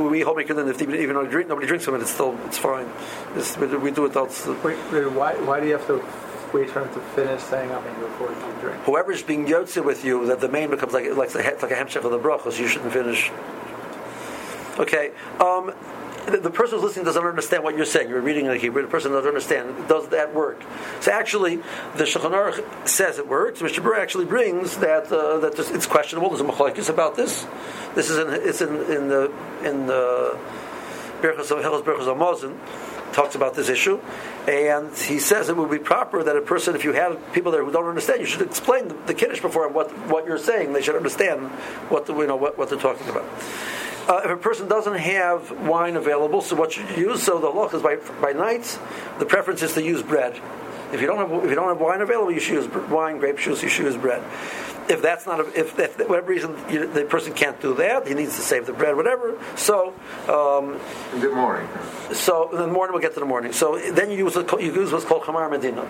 we 0.09 0.21
hold 0.21 0.37
make 0.37 0.47
then 0.47 0.69
if 0.69 0.81
even 0.81 0.95
even 0.95 1.15
though 1.15 1.25
drink, 1.25 1.49
nobody 1.49 1.67
drinks 1.67 1.83
from 1.83 1.95
it, 1.95 2.01
it's 2.01 2.11
still 2.11 2.37
it's 2.45 2.57
fine. 2.57 2.87
It's, 3.35 3.57
we, 3.57 3.67
we 3.77 3.91
do 3.91 4.05
it. 4.05 4.13
That's 4.13 4.45
Wait, 4.45 4.77
wait, 4.91 5.11
why, 5.11 5.33
why 5.41 5.59
do 5.59 5.65
you 5.65 5.73
have 5.73 5.87
to 5.87 5.95
wait 6.53 6.69
for 6.69 6.85
him 6.85 6.93
to 6.93 7.01
finish 7.15 7.41
saying 7.41 7.71
Amen 7.71 7.99
before 7.99 8.29
you 8.29 8.61
drink? 8.61 8.81
whoever's 8.83 9.23
being 9.23 9.45
yotze 9.45 9.83
with 9.83 10.05
you, 10.05 10.27
that 10.27 10.39
the 10.39 10.47
main 10.47 10.69
becomes 10.69 10.93
like 10.93 11.13
like 11.15 11.31
the, 11.31 11.39
like 11.39 11.71
a 11.71 11.75
hemshech 11.75 12.05
of 12.05 12.11
the 12.11 12.19
brachos. 12.19 12.59
You 12.59 12.67
shouldn't 12.67 12.93
finish. 12.93 13.31
Okay. 14.79 15.11
Um, 15.39 15.73
the, 16.25 16.49
person 16.49 16.75
who's 16.75 16.83
listening 16.83 17.05
doesn't 17.05 17.23
understand 17.23 17.63
what 17.63 17.75
you're 17.75 17.85
saying. 17.85 18.09
You're 18.09 18.21
reading 18.21 18.45
in 18.47 18.59
Hebrew. 18.59 18.81
The 18.81 18.87
person 18.87 19.11
doesn't 19.11 19.27
understand. 19.27 19.87
Does 19.87 20.07
that 20.09 20.33
work? 20.33 20.61
So 21.01 21.11
actually, 21.11 21.57
the 21.95 22.03
Shulchan 22.03 22.31
Aruch 22.31 22.87
says 22.87 23.19
it 23.19 23.27
works. 23.27 23.61
Mr. 23.61 23.83
Burr 23.83 23.95
actually 23.95 24.25
brings 24.25 24.77
that 24.77 25.11
uh, 25.11 25.39
that 25.39 25.59
it's 25.59 25.85
questionable. 25.85 26.29
There's 26.29 26.41
a 26.41 26.43
machlokes 26.43 26.89
about 26.89 27.15
this. 27.15 27.45
This 27.93 28.09
is 28.09 28.17
in 28.17 28.29
it's 28.29 28.61
in 28.61 28.69
in 28.69 29.07
the 29.07 29.31
in 29.63 29.87
the 29.87 30.37
Berachos 31.21 31.49
Hilchos 31.49 31.83
Berachos 31.83 32.17
Mosin 32.17 32.57
talks 33.13 33.35
about 33.35 33.55
this 33.55 33.69
issue, 33.69 33.99
and 34.47 34.95
he 34.97 35.19
says 35.19 35.47
it 35.47 35.55
would 35.55 35.71
be 35.71 35.79
proper 35.79 36.21
that 36.21 36.35
a 36.35 36.41
person, 36.41 36.75
if 36.75 36.83
you 36.83 36.91
have 36.91 37.17
people 37.33 37.51
there 37.51 37.63
who 37.63 37.71
don't 37.71 37.85
understand, 37.85 38.19
you 38.19 38.25
should 38.25 38.41
explain 38.41 38.89
the, 38.89 38.93
the 39.05 39.13
kiddush 39.13 39.41
before 39.41 39.69
what 39.69 39.91
what 40.09 40.25
you're 40.25 40.37
saying. 40.37 40.73
They 40.73 40.81
should 40.81 40.95
understand 40.95 41.49
what 41.89 42.05
the, 42.05 42.15
you 42.15 42.27
know 42.27 42.35
what, 42.35 42.57
what 42.57 42.69
they're 42.69 42.79
talking 42.79 43.07
about. 43.07 43.25
Uh, 44.07 44.21
if 44.23 44.29
a 44.31 44.37
person 44.37 44.67
doesn't 44.67 44.97
have 44.97 45.51
wine 45.67 45.95
available, 45.95 46.41
so 46.41 46.55
what 46.55 46.71
should 46.73 46.87
you 46.91 47.09
use? 47.11 47.23
So 47.23 47.39
the 47.39 47.49
loch 47.49 47.73
is 47.73 47.81
by 47.81 47.95
by 48.21 48.33
night. 48.33 48.77
The 49.19 49.25
preference 49.25 49.63
is 49.63 49.73
to 49.73 49.83
use 49.83 50.03
bread. 50.03 50.39
If 50.93 51.01
you 51.01 51.07
don't 51.07 51.17
have 51.17 51.43
if 51.43 51.49
you 51.49 51.55
don't 51.55 51.67
have 51.69 51.79
wine 51.81 52.01
available, 52.01 52.31
you 52.31 52.39
should 52.39 52.55
use 52.63 52.67
wine, 52.89 53.17
grape 53.17 53.39
juice. 53.39 53.63
You 53.63 53.69
should 53.69 53.85
use 53.85 53.97
bread. 53.97 54.21
If 54.87 55.01
that's 55.01 55.25
not 55.25 55.39
a, 55.39 55.59
if, 55.59 55.79
if 55.79 55.97
whatever 56.07 56.27
reason 56.27 56.55
you, 56.69 56.85
the 56.85 57.05
person 57.05 57.33
can't 57.33 57.59
do 57.59 57.73
that, 57.75 58.07
he 58.07 58.13
needs 58.13 58.35
to 58.35 58.41
save 58.43 58.67
the 58.67 58.73
bread, 58.73 58.95
whatever. 58.95 59.35
So. 59.55 59.95
Um, 60.27 60.79
In 61.13 61.21
the 61.21 61.31
morning. 61.31 61.67
so 62.13 62.51
in 62.51 62.57
the 62.57 62.67
morning 62.67 62.93
we'll 62.93 63.01
get 63.01 63.15
to 63.15 63.19
the 63.19 63.25
morning. 63.25 63.51
So 63.51 63.79
then 63.79 64.11
you 64.11 64.17
use 64.17 64.35
what, 64.35 64.61
you 64.61 64.71
use 64.71 64.91
what's 64.91 65.05
called 65.05 65.23
chamar 65.23 65.49
medina. 65.49 65.87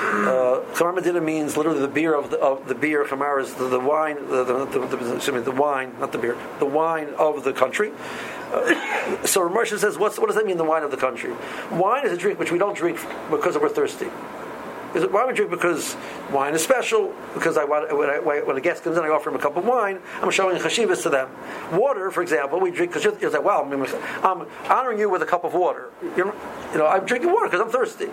Uh, 0.00 1.20
means 1.20 1.56
literally 1.56 1.80
the 1.80 1.88
beer 1.88 2.14
of 2.14 2.30
the, 2.30 2.38
of 2.38 2.66
the 2.66 2.74
beer. 2.74 3.04
Chamar 3.04 3.40
is 3.40 3.54
the, 3.54 3.68
the 3.68 3.80
wine, 3.80 4.16
the, 4.28 4.44
the, 4.44 5.14
excuse 5.14 5.34
me, 5.34 5.40
the 5.40 5.50
wine, 5.50 5.94
not 5.98 6.12
the 6.12 6.18
beer, 6.18 6.36
the 6.58 6.66
wine 6.66 7.08
of 7.18 7.44
the 7.44 7.52
country. 7.52 7.92
Uh, 8.52 9.24
so 9.24 9.48
Ramersha 9.48 9.78
says, 9.78 9.98
what 9.98 10.16
does 10.16 10.34
that 10.34 10.46
mean? 10.46 10.56
The 10.56 10.64
wine 10.64 10.82
of 10.82 10.90
the 10.90 10.96
country. 10.96 11.34
Wine 11.70 12.06
is 12.06 12.12
a 12.12 12.16
drink 12.16 12.38
which 12.38 12.50
we 12.50 12.58
don't 12.58 12.76
drink 12.76 12.98
because 13.30 13.56
we're 13.58 13.68
thirsty. 13.68 14.08
Is 14.94 15.04
it 15.04 15.12
why 15.12 15.24
we 15.24 15.32
drink? 15.32 15.52
Because 15.52 15.96
wine 16.32 16.52
is 16.54 16.64
special. 16.64 17.14
Because 17.34 17.56
I 17.56 17.64
when, 17.64 18.10
I, 18.10 18.18
when 18.18 18.56
a 18.56 18.60
guest 18.60 18.82
comes 18.82 18.98
in, 18.98 19.04
I 19.04 19.08
offer 19.08 19.30
him 19.30 19.36
a 19.36 19.38
cup 19.38 19.56
of 19.56 19.64
wine. 19.64 20.00
I'm 20.20 20.30
showing 20.30 20.56
chashivas 20.56 21.02
to 21.04 21.10
them. 21.10 21.30
Water, 21.72 22.10
for 22.10 22.22
example, 22.22 22.58
we 22.58 22.72
drink 22.72 22.92
because 22.92 23.04
you're, 23.04 23.30
like, 23.30 23.44
wow, 23.44 23.62
I'm 23.62 24.46
honoring 24.68 24.98
you 24.98 25.08
with 25.08 25.22
a 25.22 25.26
cup 25.26 25.44
of 25.44 25.54
water. 25.54 25.90
You're, 26.16 26.34
you 26.72 26.78
know, 26.78 26.88
I'm 26.88 27.06
drinking 27.06 27.32
water 27.32 27.46
because 27.46 27.60
I'm 27.60 27.70
thirsty. 27.70 28.08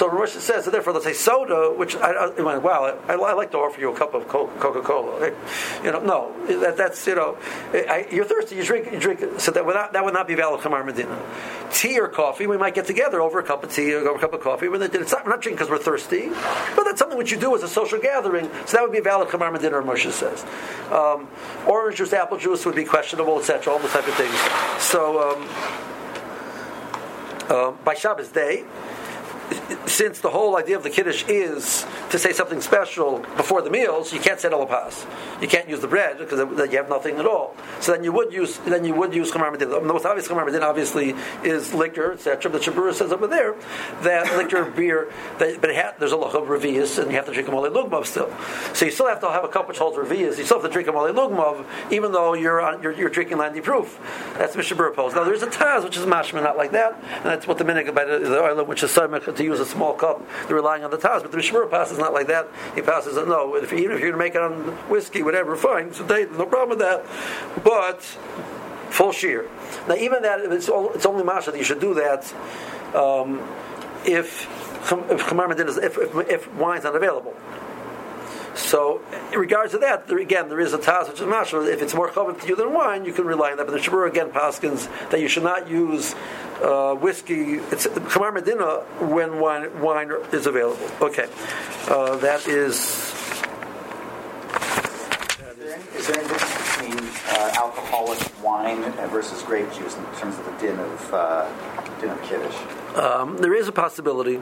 So 0.00 0.08
Rosh 0.08 0.30
says, 0.30 0.64
so 0.64 0.70
therefore, 0.70 0.94
let's 0.94 1.04
say 1.04 1.12
soda, 1.12 1.74
which 1.76 1.94
I, 1.94 2.14
I, 2.14 2.34
mean, 2.34 2.62
wow, 2.62 2.98
I, 3.06 3.12
I 3.12 3.34
like 3.34 3.50
to 3.50 3.58
offer 3.58 3.78
you 3.78 3.92
a 3.92 3.94
cup 3.94 4.14
of 4.14 4.26
Coca 4.28 4.80
Cola. 4.80 5.30
You 5.84 5.92
know, 5.92 6.00
no, 6.00 6.60
that, 6.60 6.78
that's 6.78 7.06
you 7.06 7.16
know, 7.16 7.36
I, 7.74 8.06
you're 8.10 8.24
thirsty, 8.24 8.56
you 8.56 8.64
drink, 8.64 8.90
you 8.90 8.98
drink. 8.98 9.20
So 9.36 9.50
that 9.50 9.66
would 9.66 9.74
not, 9.74 9.92
that 9.92 10.02
would 10.02 10.14
not 10.14 10.26
be 10.26 10.34
valid 10.34 10.62
Chamar 10.62 10.86
Medina. 10.86 11.22
Tea 11.70 12.00
or 12.00 12.08
coffee, 12.08 12.46
we 12.46 12.56
might 12.56 12.74
get 12.74 12.86
together 12.86 13.20
over 13.20 13.40
a 13.40 13.42
cup 13.42 13.62
of 13.62 13.74
tea 13.74 13.92
or 13.92 13.98
over 14.08 14.16
a 14.16 14.18
cup 14.18 14.32
of 14.32 14.40
coffee. 14.40 14.68
But 14.68 14.80
it's 14.80 15.12
not, 15.12 15.26
we're 15.26 15.32
not 15.32 15.42
drinking 15.42 15.58
because 15.58 15.68
we're 15.68 15.76
thirsty, 15.76 16.30
but 16.74 16.84
that's 16.84 16.98
something 16.98 17.18
which 17.18 17.30
you 17.30 17.38
do 17.38 17.54
as 17.54 17.62
a 17.62 17.68
social 17.68 17.98
gathering. 17.98 18.48
So 18.64 18.78
that 18.78 18.82
would 18.82 18.92
be 18.92 19.00
valid 19.00 19.28
Chamar 19.28 19.52
Medina, 19.52 19.82
Moshe 19.82 20.10
says. 20.12 20.46
Um, 20.90 21.28
orange 21.66 21.98
juice, 21.98 22.14
apple 22.14 22.38
juice 22.38 22.64
would 22.64 22.74
be 22.74 22.86
questionable, 22.86 23.38
etc. 23.38 23.70
All 23.70 23.78
those 23.78 23.92
type 23.92 24.08
of 24.08 24.14
things. 24.14 24.34
So 24.82 25.30
um, 25.30 25.48
uh, 27.50 27.72
by 27.84 27.92
Shabbos 27.92 28.28
day 28.28 28.64
since 29.90 30.20
the 30.20 30.30
whole 30.30 30.56
idea 30.56 30.76
of 30.76 30.82
the 30.82 30.90
kiddush 30.90 31.24
is 31.28 31.84
to 32.10 32.18
say 32.18 32.32
something 32.32 32.60
special 32.60 33.18
before 33.36 33.62
the 33.62 33.70
meals, 33.70 34.12
you 34.12 34.20
can't 34.20 34.40
say 34.40 34.48
pas. 34.48 35.06
You 35.40 35.48
can't 35.48 35.68
use 35.68 35.80
the 35.80 35.88
bread 35.88 36.18
because 36.18 36.38
you 36.38 36.76
have 36.78 36.88
nothing 36.88 37.16
at 37.16 37.26
all. 37.26 37.54
So 37.80 37.92
then 37.92 38.04
you 38.04 38.12
would 38.12 38.32
use 38.32 38.58
then 38.58 38.84
you 38.84 38.94
would 38.94 39.14
use 39.14 39.30
chamar. 39.32 39.58
The 39.58 39.80
most 39.80 40.06
obvious 40.06 40.28
chamar 40.28 40.62
obviously 40.62 41.14
is 41.42 41.74
liquor, 41.74 42.12
etc. 42.12 42.50
The 42.50 42.58
Shabura 42.58 42.94
says 42.94 43.12
over 43.12 43.26
there 43.26 43.54
that 44.02 44.36
liquor, 44.36 44.64
beer, 44.76 45.12
that, 45.38 45.60
but 45.60 45.74
ha- 45.74 45.94
there's 45.98 46.12
a 46.12 46.16
lot 46.16 46.34
of 46.34 46.48
revias 46.48 46.98
and 46.98 47.10
you 47.10 47.16
have 47.16 47.26
to 47.26 47.32
drink 47.32 47.46
them 47.46 47.56
all 47.56 47.64
a 47.64 47.70
mole 47.70 47.88
lugmav 47.88 48.06
still. 48.06 48.32
So 48.74 48.84
you 48.84 48.90
still 48.90 49.08
have 49.08 49.20
to 49.20 49.30
have 49.30 49.44
a 49.44 49.48
cup 49.48 49.68
which 49.68 49.78
holds 49.78 49.96
revias. 49.96 50.38
You 50.38 50.44
still 50.44 50.60
have 50.60 50.68
to 50.68 50.72
drink 50.72 50.86
them 50.86 50.96
all 50.96 51.06
a 51.06 51.12
mole 51.12 51.30
lugmav 51.30 51.64
even 51.90 52.12
though 52.12 52.34
you're 52.34 52.60
on, 52.60 52.82
you're, 52.82 52.92
you're 52.92 53.10
drinking 53.10 53.38
landy 53.38 53.60
proof. 53.60 53.98
That's 54.38 54.56
Mishnah 54.56 54.76
Berurah 54.76 54.94
pose. 54.94 55.14
Now 55.14 55.24
there's 55.24 55.42
a 55.42 55.48
taz 55.48 55.84
which 55.84 55.96
is 55.96 56.06
mashma 56.06 56.42
not 56.42 56.56
like 56.56 56.72
that, 56.72 56.94
and 56.94 57.24
that's 57.24 57.46
what 57.46 57.58
the 57.58 57.64
minig 57.64 57.86
the, 57.86 58.28
the 58.28 58.40
oil 58.40 58.64
which 58.64 58.82
is 58.82 58.92
to 58.94 59.44
use 59.44 59.60
a 59.60 59.64
small 59.80 59.94
cup. 59.94 60.20
They're 60.46 60.56
relying 60.56 60.84
on 60.84 60.90
the 60.90 60.98
taz, 60.98 61.22
but 61.22 61.32
the 61.32 61.38
Mishmur 61.38 61.70
passes 61.70 61.96
not 61.96 62.12
like 62.12 62.26
that. 62.26 62.48
He 62.74 62.82
passes 62.82 63.16
it 63.16 63.26
no. 63.26 63.54
If, 63.56 63.72
even 63.72 63.92
if 63.92 64.00
you're 64.00 64.12
going 64.12 64.12
to 64.12 64.18
make 64.18 64.34
it 64.34 64.42
on 64.42 64.72
whiskey, 64.90 65.22
whatever, 65.22 65.56
fine. 65.56 65.94
So 65.94 66.04
they, 66.04 66.26
no 66.26 66.44
problem 66.44 66.68
with 66.70 66.80
that. 66.80 67.06
But 67.64 68.02
full 68.90 69.12
shear. 69.12 69.48
Now, 69.88 69.94
even 69.94 70.22
that, 70.22 70.40
it's, 70.40 70.68
all, 70.68 70.92
it's 70.92 71.06
only 71.06 71.24
masha 71.24 71.50
that 71.52 71.58
you 71.58 71.64
should 71.64 71.80
do 71.80 71.94
that 71.94 72.30
um, 72.94 73.40
if 74.04 74.48
if 75.10 75.32
if, 75.32 75.98
if, 75.98 76.28
if 76.28 76.54
wine's 76.54 76.84
not 76.84 76.96
available. 76.96 77.34
So, 78.54 79.00
in 79.32 79.38
regards 79.38 79.72
to 79.72 79.78
that, 79.78 80.08
there, 80.08 80.18
again, 80.18 80.48
there 80.48 80.60
is 80.60 80.74
a 80.74 80.78
taz 80.78 81.08
which 81.08 81.20
is 81.20 81.26
mashal. 81.26 81.66
If 81.72 81.80
it's 81.80 81.94
more 81.94 82.08
common 82.10 82.38
to 82.40 82.46
you 82.48 82.56
than 82.56 82.72
wine, 82.72 83.04
you 83.04 83.12
can 83.12 83.24
rely 83.24 83.52
on 83.52 83.58
that. 83.58 83.66
But 83.66 83.72
the 83.72 83.78
Shabur 83.78 84.08
again 84.08 84.30
paskins 84.30 84.88
that 85.10 85.20
you 85.20 85.28
should 85.28 85.44
not 85.44 85.68
use 85.68 86.14
uh, 86.62 86.94
whiskey. 86.94 87.54
It's 87.70 87.86
chamar 87.86 88.32
medina 88.32 88.80
when 89.00 89.40
wine, 89.40 89.80
wine 89.80 90.12
is 90.32 90.46
available. 90.46 90.88
Okay, 91.00 91.28
uh, 91.88 92.16
that 92.16 92.46
is. 92.46 93.08
Is 95.96 96.06
there 96.06 96.18
any 96.18 96.28
difference 96.28 96.78
between 96.78 96.98
uh, 97.28 97.52
alcoholic 97.56 98.42
wine 98.42 98.82
versus 99.10 99.42
grape 99.42 99.70
juice 99.74 99.96
in 99.96 100.04
terms 100.18 100.38
of 100.38 100.44
the 100.46 100.52
din 100.60 100.78
of 100.78 101.14
uh, 101.14 102.00
din 102.00 102.10
of 102.10 102.22
kiddush? 102.22 102.56
Um, 102.96 103.36
there 103.38 103.54
is 103.54 103.68
a 103.68 103.72
possibility. 103.72 104.40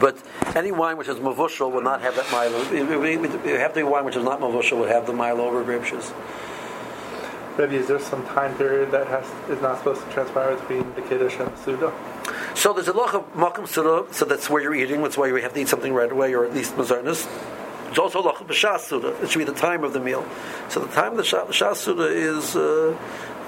But 0.00 0.18
any 0.56 0.72
wine 0.72 0.96
which 0.96 1.06
is 1.06 1.16
mavushal 1.18 1.70
will 1.70 1.82
not 1.82 2.00
have 2.00 2.16
that 2.16 2.30
milo. 2.32 2.58
You 2.72 3.56
have 3.56 3.72
to 3.74 3.80
be 3.80 3.82
wine 3.84 4.04
which 4.04 4.16
is 4.16 4.24
not 4.24 4.40
mavushal 4.40 4.78
would 4.80 4.90
have 4.90 5.06
the 5.06 5.12
milo 5.12 5.44
over 5.46 5.62
grape 5.62 5.84
juice. 5.84 6.12
Rebbe, 7.58 7.74
is 7.74 7.88
there 7.88 7.98
some 7.98 8.24
time 8.26 8.54
period 8.56 8.90
that 8.90 9.06
has 9.06 9.26
is 9.48 9.62
not 9.62 9.78
supposed 9.78 10.02
to 10.04 10.10
transpire 10.10 10.56
between 10.56 10.94
the 10.94 11.02
kiddush 11.02 11.38
and 11.38 11.50
the 11.50 11.56
suda? 11.62 11.92
So 12.54 12.72
there's 12.72 12.88
a 12.88 12.92
lot 12.92 13.14
of 13.14 13.32
makam 13.34 13.66
suda, 13.66 14.12
so 14.12 14.24
that's 14.24 14.50
where 14.50 14.62
you're 14.62 14.74
eating. 14.74 15.02
That's 15.02 15.16
why 15.16 15.28
you 15.28 15.34
have 15.36 15.54
to 15.54 15.60
eat 15.60 15.68
something 15.68 15.94
right 15.94 16.10
away, 16.10 16.34
or 16.34 16.44
at 16.44 16.54
least 16.54 16.74
mazarnas. 16.76 17.26
It's 17.88 17.98
also 17.98 18.20
of 18.20 18.46
b'shas 18.46 18.80
suda. 18.80 19.08
It 19.22 19.30
should 19.30 19.38
be 19.38 19.44
the 19.44 19.52
time 19.52 19.84
of 19.84 19.92
the 19.92 20.00
meal. 20.00 20.26
So 20.68 20.80
the 20.80 20.92
time 20.92 21.12
of 21.12 21.16
the 21.18 21.22
shas 21.22 21.76
suda 21.76 22.08
is. 22.08 22.56
Uh, 22.56 22.96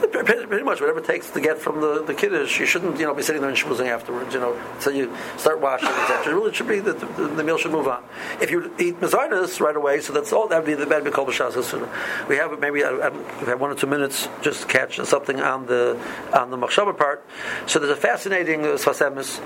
pretty 0.01 0.63
much 0.63 0.81
whatever 0.81 1.01
it 1.01 1.05
takes 1.05 1.31
to 1.31 1.41
get 1.41 1.59
from 1.59 1.81
the, 1.81 2.03
the 2.05 2.15
kiddush, 2.15 2.61
you 2.61 2.67
shouldn't 2.67 2.99
you 2.99 3.07
know 3.07 3.15
be 3.15 3.23
sitting 3.23 3.41
there 3.41 3.51
and 3.51 3.59
schmoozing 3.59 3.89
afterwards. 3.89 4.33
You 4.33 4.41
know, 4.41 4.61
so 4.79 4.91
you 4.91 5.15
start 5.37 5.61
washing, 5.61 5.89
etc. 5.89 6.35
Really, 6.35 6.51
it 6.51 6.55
should 6.55 6.69
be 6.69 6.81
that 6.81 7.01
the, 7.01 7.07
the, 7.07 7.43
meal 7.43 7.59
should 7.59 7.73
move 7.73 7.89
on. 7.89 8.05
If 8.41 8.51
you 8.51 8.73
eat 8.79 9.01
mezainas 9.01 9.61
right 9.61 9.77
away, 9.77 10.01
so 10.01 10.13
that's 10.13 10.33
all 10.33 10.49
that 10.49 10.59
would 10.59 10.67
be 10.67 10.75
the 10.75 10.87
bad 10.87 11.05
be 11.05 11.11
called 11.11 11.33
sooner. 11.35 11.89
We 12.29 12.37
have 12.37 12.59
maybe 12.61 12.85
I, 12.85 13.09
we 13.41 13.47
have 13.47 13.61
one 13.61 13.71
or 13.71 13.75
two 13.75 13.87
minutes 13.87 14.29
just 14.43 14.63
to 14.63 14.67
catch 14.69 14.97
something 14.99 15.41
on 15.41 15.67
the 15.67 15.99
on 16.33 16.51
the 16.51 16.57
machshava 16.57 16.97
part. 16.97 17.25
So 17.67 17.79
there's 17.79 17.93
a 17.93 17.97
fascinating 17.97 18.65
uh, 18.65 18.71
Sfas 18.71 19.01
Emes. 19.01 19.41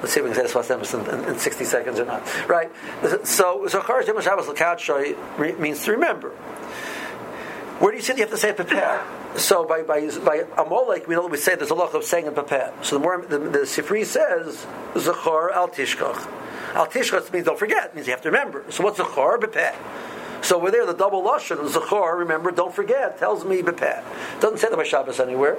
Let's 0.00 0.12
see 0.12 0.20
if 0.20 0.26
we 0.26 0.32
can 0.32 0.48
say 0.48 0.52
Sfas 0.52 0.76
Emes 0.76 0.92
in, 0.94 1.20
in, 1.20 1.34
in 1.34 1.38
60 1.38 1.64
seconds 1.64 1.98
or 1.98 2.04
not. 2.04 2.48
Right? 2.48 2.70
So, 3.24 3.66
so 3.68 3.80
Charash 3.80 4.06
Yom 4.06 4.20
Shabbos 4.20 4.48
L'Kadshoy 4.48 5.58
means 5.58 5.84
to 5.84 5.92
remember. 5.92 6.30
Where 7.80 7.90
do 7.90 7.96
you 7.96 8.02
say 8.02 8.14
you 8.14 8.20
have 8.20 8.30
to 8.30 8.36
say 8.36 8.52
prepare? 8.52 9.04
So 9.36 9.64
by 9.64 9.82
by 9.82 10.08
by 10.24 10.44
Amalek, 10.56 11.08
we 11.08 11.14
know 11.14 11.26
we 11.26 11.36
say 11.38 11.56
there's 11.56 11.70
a 11.70 11.74
lot 11.74 11.94
of 11.94 12.04
saying 12.04 12.26
in 12.26 12.34
prepare. 12.34 12.72
So 12.82 12.96
the 12.96 13.02
more 13.02 13.24
the, 13.26 13.38
the 13.38 13.58
Sifri 13.60 14.04
says 14.04 14.64
Zachor 14.94 15.52
al 15.52 15.68
Tishkach. 15.68 16.28
Al 16.74 16.86
Tishkach 16.86 17.32
means 17.32 17.46
don't 17.46 17.58
forget. 17.58 17.94
Means 17.94 18.06
you 18.06 18.12
have 18.12 18.22
to 18.22 18.30
remember. 18.30 18.64
So 18.70 18.84
what's 18.84 18.98
Zachor 18.98 19.40
prepare? 19.40 19.74
So 20.44 20.58
we're 20.58 20.72
there, 20.72 20.84
the 20.84 20.92
double 20.92 21.22
lashon, 21.22 21.56
the 21.56 21.80
zachor. 21.80 22.18
Remember, 22.18 22.50
don't 22.50 22.74
forget, 22.74 23.18
tells 23.18 23.46
me 23.46 23.62
bepeh. 23.62 24.04
Doesn't 24.40 24.58
say 24.58 24.68
the 24.68 24.84
Shabbos 24.84 25.18
anywhere. 25.18 25.56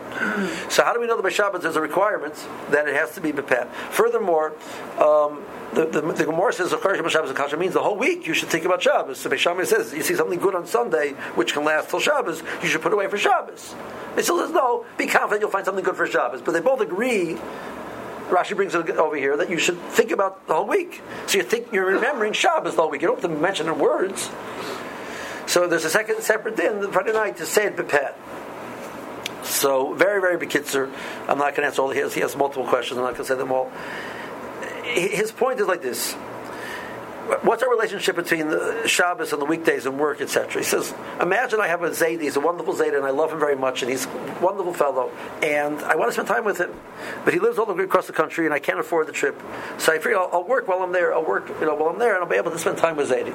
So 0.69 0.83
how 0.83 0.93
do 0.93 0.99
we 0.99 1.07
know 1.07 1.19
the 1.19 1.27
Shabbos 1.31 1.63
there's 1.63 1.75
a 1.75 1.81
requirement 1.81 2.35
that 2.69 2.87
it 2.87 2.93
has 2.93 3.15
to 3.15 3.21
be 3.21 3.31
bepeh? 3.31 3.67
Furthermore, 3.89 4.53
um, 4.99 5.43
the, 5.73 5.87
the, 5.87 6.01
the 6.01 6.25
Gemara 6.25 6.53
says 6.53 6.71
Zachor 6.71 6.95
Shem 6.95 7.09
Shabbos 7.09 7.29
and 7.29 7.37
Kasha 7.37 7.57
means 7.57 7.73
the 7.73 7.81
whole 7.81 7.97
week 7.97 8.27
you 8.27 8.35
should 8.35 8.49
think 8.49 8.63
about 8.63 8.83
Shabbos. 8.83 9.17
So 9.17 9.35
says 9.35 9.91
you 9.91 10.03
see 10.03 10.13
something 10.13 10.37
good 10.37 10.53
on 10.53 10.67
Sunday 10.67 11.13
which 11.33 11.53
can 11.53 11.63
last 11.63 11.89
till 11.89 11.99
Shabbos, 11.99 12.43
you 12.61 12.69
should 12.69 12.83
put 12.83 12.93
away 12.93 13.07
for 13.07 13.17
Shabbos. 13.17 13.73
It 14.15 14.23
still 14.23 14.37
says 14.37 14.51
no. 14.51 14.85
Be 14.99 15.07
confident 15.07 15.41
you'll 15.41 15.49
find 15.49 15.65
something 15.65 15.83
good 15.83 15.97
for 15.97 16.05
Shabbos. 16.05 16.43
But 16.43 16.51
they 16.51 16.61
both 16.61 16.81
agree 16.81 17.39
Rashi 18.29 18.55
brings 18.55 18.73
it 18.73 18.89
over 18.91 19.15
here 19.15 19.37
that 19.37 19.49
you 19.49 19.59
should 19.59 19.79
think 19.79 20.11
about 20.11 20.47
the 20.47 20.55
whole 20.55 20.67
week. 20.67 21.01
So 21.27 21.37
you 21.37 21.43
think 21.43 21.71
you're 21.71 21.85
remembering 21.85 22.33
Shabbos 22.33 22.75
the 22.75 22.81
whole 22.81 22.89
week. 22.89 23.01
You 23.01 23.07
don't 23.07 23.21
have 23.21 23.31
to 23.31 23.37
mention 23.37 23.67
in 23.67 23.77
words. 23.77 24.29
So 25.55 25.67
there's 25.67 25.85
a 25.85 25.89
second 25.89 26.21
separate 26.21 26.57
din 26.57 26.91
Friday 26.91 27.13
night 27.13 27.37
to 27.37 27.45
say 27.45 27.67
it 27.67 27.77
bepet. 27.77 28.13
So 29.45 29.93
very 29.93 30.19
very 30.19 30.37
bekitzer. 30.37 30.91
I'm 31.29 31.37
not 31.37 31.55
going 31.55 31.61
to 31.61 31.67
answer 31.67 31.81
all. 31.81 31.91
Has, 31.91 32.13
he 32.13 32.19
has 32.19 32.35
multiple 32.35 32.65
questions. 32.65 32.97
I'm 32.97 33.05
not 33.05 33.13
going 33.13 33.25
to 33.25 33.33
say 33.33 33.37
them 33.37 33.53
all. 33.53 33.71
His 34.83 35.31
point 35.31 35.61
is 35.61 35.67
like 35.67 35.81
this 35.81 36.11
what's 37.43 37.63
our 37.63 37.69
relationship 37.69 38.17
between 38.17 38.49
the 38.49 38.85
Shabbos 38.85 39.31
and 39.31 39.41
the 39.41 39.45
weekdays 39.45 39.85
and 39.85 39.97
work, 39.97 40.19
etc. 40.19 40.61
He 40.61 40.67
says, 40.67 40.93
imagine 41.21 41.61
I 41.61 41.67
have 41.67 41.83
a 41.83 41.93
Zayd, 41.93 42.19
he's 42.19 42.35
a 42.35 42.41
wonderful 42.41 42.75
Zayd, 42.75 42.93
and 42.93 43.05
I 43.05 43.11
love 43.11 43.31
him 43.31 43.39
very 43.39 43.55
much, 43.55 43.81
and 43.81 43.89
he's 43.89 44.05
a 44.05 44.37
wonderful 44.41 44.73
fellow, 44.73 45.09
and 45.41 45.79
I 45.79 45.95
want 45.95 46.09
to 46.09 46.13
spend 46.13 46.27
time 46.27 46.43
with 46.43 46.59
him, 46.59 46.71
but 47.23 47.33
he 47.33 47.39
lives 47.39 47.57
all 47.57 47.65
the 47.65 47.73
way 47.73 47.85
across 47.85 48.07
the 48.07 48.13
country, 48.13 48.45
and 48.45 48.53
I 48.53 48.59
can't 48.59 48.79
afford 48.79 49.07
the 49.07 49.11
trip, 49.11 49.41
so 49.77 49.91
I 49.91 49.99
figure 49.99 50.19
I'll, 50.19 50.29
I'll 50.33 50.43
work 50.43 50.67
while 50.67 50.83
I'm 50.83 50.91
there. 50.91 51.15
I'll 51.15 51.25
work, 51.25 51.47
you 51.47 51.65
know, 51.65 51.75
while 51.75 51.89
I'm 51.89 51.97
there, 51.97 52.13
and 52.13 52.23
I'll 52.23 52.29
be 52.29 52.35
able 52.35 52.51
to 52.51 52.59
spend 52.59 52.77
time 52.77 52.97
with 52.97 53.07
Zayd. 53.07 53.33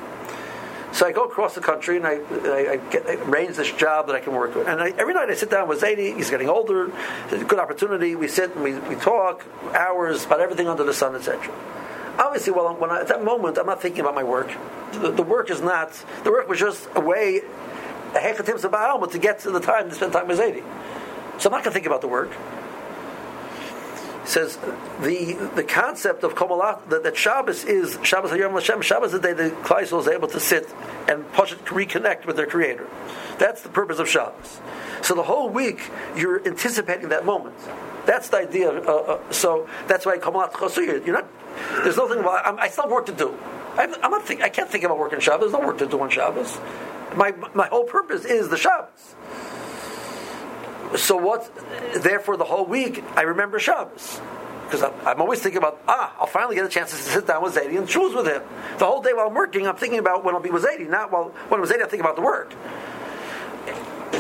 So 1.01 1.07
I 1.07 1.13
go 1.13 1.25
across 1.25 1.55
the 1.55 1.63
country 1.63 1.97
and 1.97 2.07
I, 2.07 2.17
I, 2.45 2.73
I, 2.73 2.77
get, 2.91 3.07
I 3.07 3.15
arrange 3.15 3.57
this 3.57 3.73
job 3.73 4.09
that 4.09 4.17
I 4.17 4.21
can 4.21 4.35
work 4.35 4.55
with. 4.55 4.69
And 4.69 4.83
I, 4.83 4.91
every 4.91 5.15
night 5.15 5.31
I 5.31 5.35
sit 5.35 5.51
down 5.51 5.67
with 5.67 5.81
Zaidi. 5.81 6.15
He's 6.15 6.29
getting 6.29 6.51
older. 6.51 6.93
It's 7.31 7.41
a 7.41 7.45
good 7.47 7.59
opportunity. 7.59 8.17
We 8.17 8.29
sit 8.29 8.55
and 8.55 8.63
we, 8.63 8.75
we 8.81 8.97
talk 8.97 9.47
hours 9.73 10.27
about 10.27 10.41
everything 10.41 10.69
under 10.69 10.85
the 10.85 10.93
sun, 10.93 11.15
etc. 11.15 11.55
Obviously, 12.19 12.53
well, 12.53 12.75
when 12.75 12.91
I, 12.91 13.01
at 13.01 13.09
that 13.09 13.25
moment, 13.25 13.57
I'm 13.57 13.65
not 13.65 13.81
thinking 13.81 14.03
about 14.03 14.15
my 14.15 14.25
work. 14.25 14.55
The, 14.93 15.11
the 15.11 15.23
work 15.23 15.49
is 15.49 15.63
not. 15.63 15.91
The 16.23 16.31
work 16.31 16.51
was 16.51 16.59
just 16.59 16.87
a 16.95 17.01
way, 17.01 17.39
a 18.15 18.19
hechatim 18.19 19.11
to 19.11 19.19
get 19.19 19.39
to 19.39 19.51
the 19.51 19.61
time 19.61 19.89
to 19.89 19.95
spend 19.95 20.13
time 20.13 20.29
with 20.29 20.39
Zaidi. 20.39 20.63
So 21.41 21.49
I'm 21.49 21.53
not 21.53 21.65
going 21.65 21.71
to 21.71 21.71
think 21.71 21.87
about 21.87 22.03
the 22.03 22.09
work 22.09 22.31
says 24.25 24.59
the 25.01 25.35
the 25.55 25.65
concept 25.65 26.25
of 26.25 26.35
Komalat 26.35 26.89
that, 26.91 27.03
that 27.05 27.17
Shabbos 27.17 27.65
is 27.65 27.99
Shabbos 28.03 28.31
Hayom 28.31 28.53
Hashem. 28.53 28.83
Shabbos 28.83 29.13
is 29.15 29.21
the 29.21 29.29
day 29.29 29.33
that 29.33 29.53
Kleisel 29.63 30.01
is 30.01 30.09
able 30.09 30.29
to 30.29 30.41
sit 30.41 30.69
and 31.09 31.31
push 31.33 31.53
it, 31.53 31.65
reconnect 31.67 32.27
with 32.27 32.37
their 32.37 32.47
Creator. 32.47 32.87
That's 33.39 33.63
the 33.63 33.69
purpose 33.69 33.99
of 33.99 34.09
Shabbos. 34.09 34.61
So 35.03 35.15
the 35.15 35.23
whole 35.23 35.49
week 35.49 35.91
you're 36.17 36.47
anticipating 36.47 37.09
that 37.09 37.25
moment. 37.25 37.57
That's 38.07 38.29
the 38.29 38.39
idea. 38.39 38.71
Uh, 38.71 38.93
uh, 38.93 39.33
so 39.33 39.69
that's 39.87 40.07
why 40.07 40.19
Komalat 40.19 40.53
Chosuyah. 40.53 41.05
You're 41.07 41.17
not. 41.17 41.29
There's 41.83 41.97
nothing. 41.97 42.21
About, 42.21 42.47
I'm, 42.47 42.59
I 42.59 42.69
still 42.69 42.85
have 42.85 42.93
work 42.93 43.07
to 43.07 43.13
do. 43.13 43.37
I'm, 43.77 43.95
I'm 44.03 44.11
not 44.11 44.27
think, 44.27 44.43
I 44.43 44.49
can't 44.49 44.69
think 44.69 44.85
about 44.85 44.99
working 44.99 45.21
Shabbos. 45.21 45.51
There's 45.51 45.61
no 45.61 45.67
work 45.67 45.79
to 45.79 45.87
do 45.87 46.01
on 46.01 46.11
Shabbos. 46.11 46.59
My 47.15 47.33
my 47.55 47.67
whole 47.69 47.85
purpose 47.85 48.25
is 48.25 48.49
the 48.49 48.57
Shabbos. 48.57 49.15
So 50.97 51.17
what? 51.17 51.51
Therefore, 51.95 52.37
the 52.37 52.45
whole 52.45 52.67
week 52.67 53.05
I 53.17 53.23
remember 53.23 53.59
Shabbos 53.59 54.21
because 54.71 54.89
I'm, 55.05 55.21
always 55.21 55.41
thinking 55.41 55.59
about 55.59 55.81
ah, 55.89 56.15
I'll 56.19 56.27
finally 56.27 56.55
get 56.55 56.65
a 56.65 56.69
chance 56.69 56.91
to 56.91 56.97
sit 56.97 57.27
down 57.27 57.43
with 57.43 57.55
Zadie 57.55 57.77
and 57.77 57.89
choose 57.89 58.15
with 58.15 58.27
him. 58.27 58.43
The 58.79 58.87
whole 58.87 59.03
day 59.03 59.13
while 59.13 59.27
I'm 59.27 59.35
working, 59.35 59.67
I'm 59.67 59.77
thinking 59.77 59.99
about 59.99 60.25
when 60.25 60.35
I'll 60.35 60.41
be 60.41 60.51
with 60.51 60.65
Zadie, 60.65 60.89
not 60.89 61.11
while 61.11 61.31
when 61.49 61.55
I'm 61.55 61.61
with 61.61 61.71
Zadie, 61.71 61.83
I'm 61.83 61.89
thinking 61.89 62.01
about 62.01 62.17
the 62.17 62.23
work. 62.23 62.55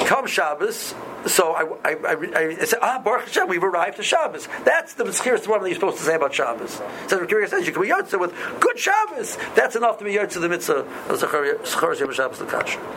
Come 0.06 0.26
Shabbos, 0.26 0.94
so 1.26 1.52
I, 1.52 1.90
I, 1.90 1.96
I, 2.04 2.56
I 2.60 2.64
say, 2.64 2.76
ah, 2.80 3.00
Baruch 3.04 3.26
Hashem, 3.26 3.48
we've 3.48 3.62
arrived 3.62 3.96
to 3.98 4.02
Shabbos. 4.02 4.48
That's 4.64 4.94
the 4.94 5.04
mysterious 5.04 5.46
one 5.46 5.62
that 5.62 5.68
you're 5.68 5.76
supposed 5.76 5.98
to 5.98 6.04
say 6.04 6.14
about 6.14 6.34
Shabbos. 6.34 6.80
So 7.08 7.18
the 7.18 7.26
curious 7.26 7.50
says 7.50 7.66
you 7.66 7.72
can 7.72 7.82
be 7.82 7.88
Yotze 7.88 8.18
with 8.18 8.32
good 8.60 8.78
Shabbos. 8.78 9.36
That's 9.54 9.76
enough 9.76 9.98
to 9.98 10.04
be 10.04 10.14
Yotze 10.14 10.40
the 10.40 10.48
mitzvah 10.48 10.86
of 11.08 11.18
Zachariah 11.18 11.64
Shabbos 11.64 12.38
Kasher. 12.38 12.80